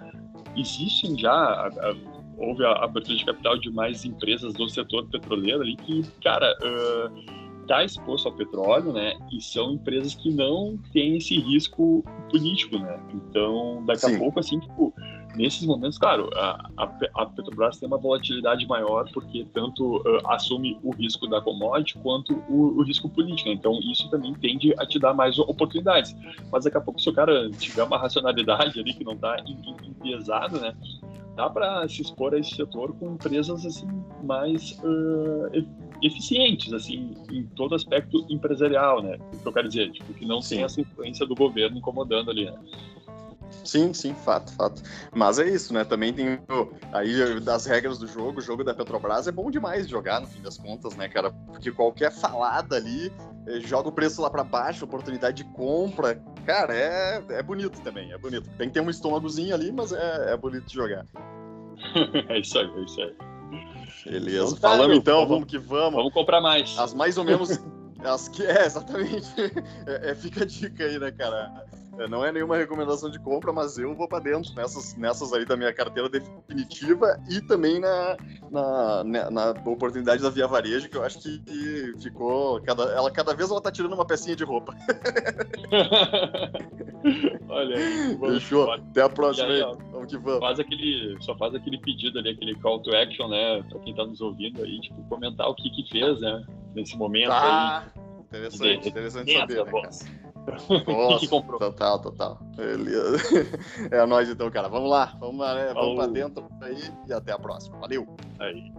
existem 0.56 1.17
já. 1.17 1.69
Uh, 1.69 2.15
houve 2.38 2.65
a 2.65 2.84
abertura 2.84 3.17
de 3.17 3.25
capital 3.25 3.58
de 3.58 3.71
mais 3.71 4.04
empresas 4.04 4.54
do 4.54 4.67
setor 4.67 5.08
petroleiro 5.08 5.62
ali 5.62 5.78
que, 5.78 6.04
cara, 6.21 6.54
está 7.65 7.84
exposto 7.84 8.28
ao 8.28 8.34
petróleo, 8.34 8.93
né? 8.93 9.17
E 9.32 9.41
são 9.41 9.73
empresas 9.73 10.15
que 10.15 10.32
não 10.32 10.78
têm 10.93 11.17
esse 11.17 11.38
risco 11.39 12.04
político, 12.30 12.78
né? 12.78 12.99
Então, 13.13 13.84
daqui 13.86 14.01
Sim. 14.01 14.15
a 14.15 14.19
pouco, 14.19 14.39
assim, 14.39 14.60
tipo, 14.60 14.93
nesses 15.36 15.65
momentos, 15.65 15.97
claro, 15.97 16.30
a, 16.36 16.69
a, 16.78 17.25
Petrobras 17.25 17.78
tem 17.78 17.88
uma 17.88 17.97
volatilidade 17.97 18.65
maior 18.67 19.10
porque 19.12 19.45
tanto 19.54 19.97
uh, 19.97 20.28
assume 20.30 20.80
o 20.84 20.91
risco 20.91 21.28
da 21.28 21.41
commodity 21.41 21.97
quanto 21.99 22.34
o, 22.47 22.78
o, 22.78 22.84
risco 22.84 23.10
político. 23.10 23.49
Então, 23.49 23.78
isso 23.91 24.10
também 24.10 24.34
tende 24.36 24.73
a 24.78 24.86
te 24.86 24.99
dar 24.99 25.13
mais 25.13 25.38
oportunidades. 25.38 26.15
Mas 26.51 26.63
daqui 26.63 26.78
a 26.78 26.82
pouco, 26.82 27.01
se 27.01 27.10
o 27.10 27.13
cara 27.13 27.49
tiver 27.51 27.84
uma 27.84 27.97
racionalidade 27.97 28.80
ali 28.80 28.93
que 28.93 29.04
não 29.04 29.13
está 29.13 29.38
enviesado, 29.84 30.60
né? 30.60 30.73
Dá 31.36 31.49
para 31.49 31.86
se 31.89 32.01
expor 32.01 32.34
a 32.34 32.39
esse 32.39 32.56
setor 32.56 32.95
com 32.97 33.13
empresas 33.13 33.65
assim 33.65 33.88
mais 34.23 34.80
uh, 34.84 35.49
eficientes, 36.01 36.73
assim, 36.73 37.13
em 37.31 37.43
todo 37.55 37.75
aspecto 37.75 38.25
empresarial, 38.29 39.01
né? 39.01 39.17
O 39.34 39.38
que 39.38 39.47
eu 39.47 39.53
quero 39.53 39.67
dizer, 39.67 39.91
tipo, 39.91 40.13
que 40.13 40.25
não 40.25 40.41
Sim. 40.41 40.55
tem 40.55 40.65
essa 40.65 40.81
influência 40.81 41.25
do 41.25 41.36
governo 41.36 41.77
incomodando 41.77 42.31
ali, 42.31 42.45
né? 42.45 42.58
Sim, 43.63 43.93
sim, 43.93 44.13
fato, 44.13 44.51
fato. 44.53 44.81
Mas 45.13 45.39
é 45.39 45.49
isso, 45.49 45.73
né? 45.73 45.84
Também 45.84 46.13
tem 46.13 46.39
aí 46.91 47.39
das 47.39 47.65
regras 47.65 47.97
do 47.97 48.08
jogo, 48.08 48.39
o 48.39 48.41
jogo 48.41 48.63
da 48.63 48.73
Petrobras 48.73 49.27
é 49.27 49.31
bom 49.31 49.49
demais 49.49 49.86
de 49.86 49.91
jogar, 49.91 50.21
no 50.21 50.27
fim 50.27 50.41
das 50.41 50.58
contas, 50.58 50.95
né, 50.95 51.08
cara? 51.10 51.31
Porque 51.31 51.71
qualquer 51.71 52.12
falada 52.12 52.75
ali 52.75 53.12
eh, 53.47 53.60
joga 53.62 53.89
o 53.89 53.91
preço 53.91 54.21
lá 54.21 54.29
para 54.29 54.43
baixo, 54.43 54.86
oportunidade 54.86 55.38
de 55.38 55.49
compra. 55.51 56.21
Cara, 56.45 56.75
é, 56.75 57.23
é 57.29 57.43
bonito 57.43 57.81
também, 57.81 58.12
é 58.12 58.17
bonito. 58.17 58.49
Tem 58.58 58.67
que 58.67 58.73
ter 58.75 58.81
um 58.81 58.89
estômagozinho 58.89 59.55
ali, 59.55 59.71
mas 59.71 59.91
é, 59.91 60.34
é 60.34 60.38
bonito 60.38 60.65
de 60.65 60.73
jogar. 60.73 61.05
é 62.29 62.39
isso 62.39 62.60
aí, 62.60 62.69
é 62.69 62.81
isso 62.84 63.01
aí. 63.01 63.35
Beleza. 64.05 64.45
Então, 64.45 64.55
tá, 64.58 64.69
Falamos 64.69 64.97
então, 64.97 65.15
vamos, 65.15 65.29
vamos 65.29 65.45
que 65.45 65.58
vamos. 65.58 65.95
Vamos 65.95 66.13
comprar 66.13 66.41
mais. 66.41 66.77
As 66.77 66.93
mais 66.93 67.17
ou 67.17 67.23
menos. 67.23 67.60
as 68.03 68.27
que, 68.27 68.45
é, 68.45 68.65
exatamente. 68.65 69.27
É, 69.88 70.12
é, 70.12 70.15
fica 70.15 70.43
a 70.43 70.45
dica 70.45 70.84
aí, 70.84 70.99
né, 70.99 71.12
cara? 71.12 71.65
É, 71.97 72.08
não 72.08 72.25
é 72.25 72.31
nenhuma 72.31 72.58
recomendação 72.58 73.10
de 73.10 73.19
compra, 73.19 73.53
mas 73.53 73.77
eu 73.77 73.95
vou 73.95 74.08
para 74.08 74.19
dentro 74.19 74.53
nessas, 74.53 74.95
nessas 74.95 75.31
aí 75.31 75.45
da 75.45 75.55
minha 75.55 75.71
carteira 75.73 76.10
definitiva 76.10 77.19
e 77.29 77.39
também 77.41 77.79
na, 77.79 78.17
na, 78.51 79.03
né, 79.03 79.29
na, 79.29 79.51
oportunidade 79.65 80.21
da 80.21 80.29
Via 80.29 80.47
Varejo, 80.47 80.89
que 80.89 80.97
eu 80.97 81.03
acho 81.03 81.19
que 81.19 81.93
ficou. 82.01 82.62
Cada, 82.62 82.84
ela, 82.91 83.10
cada 83.12 83.34
vez 83.34 83.49
ela 83.49 83.62
tá 83.62 83.71
tirando 83.71 83.93
uma 83.93 84.05
pecinha 84.05 84.36
de 84.36 84.43
roupa. 84.43 84.75
Olha 87.50 87.78
aí. 87.78 88.18
Fechou. 88.18 88.72
Até 88.72 89.02
a 89.02 89.10
próxima 89.10 89.48
aí. 89.48 89.63
aí. 89.63 89.78
Vamos 89.91 90.08
que 90.12 90.18
vamos. 90.18 90.39
Faz 90.39 90.60
aquele, 90.60 91.18
só 91.22 91.36
faz 91.38 91.54
aquele 91.56 91.78
pedido 91.80 92.20
ali, 92.20 92.30
aquele 92.30 92.56
call 92.56 92.82
to 92.82 92.96
action, 92.96 93.28
né? 93.28 93.63
Pra 93.70 93.80
quem 93.80 93.94
tá 93.94 94.06
nos 94.06 94.22
ouvindo 94.22 94.63
aí, 94.63 94.80
tipo, 94.82 95.02
comentar 95.04 95.48
o 95.48 95.56
que 95.56 95.70
que 95.70 95.89
fez, 95.89 96.20
né? 96.22 96.46
Nesse 96.74 96.98
momento 96.98 97.28
tá. 97.28 97.80
aí. 97.80 98.06
Interessante, 98.26 98.82
de, 98.82 98.89
interessante 98.89 99.34
saber, 99.34 99.65
né, 99.65 99.72
Nossa, 100.88 101.20
que 101.20 101.28
comprou. 101.28 101.60
Total, 101.60 102.00
total. 102.00 102.39
Beleza. 102.56 103.18
É 103.91 104.06
nóis 104.06 104.30
então, 104.30 104.50
cara. 104.52 104.68
Vamos 104.68 104.89
lá. 104.89 105.15
Vamos, 105.20 105.38
lá, 105.38 105.56
né? 105.56 105.74
Vamos 105.74 105.96
pra 105.96 106.08
dentro 106.08 106.48
aí 106.62 106.78
e 107.08 107.13
até 107.13 107.32
a 107.32 107.39
próxima. 107.39 107.78
Valeu. 107.80 108.06
Aí. 108.39 108.72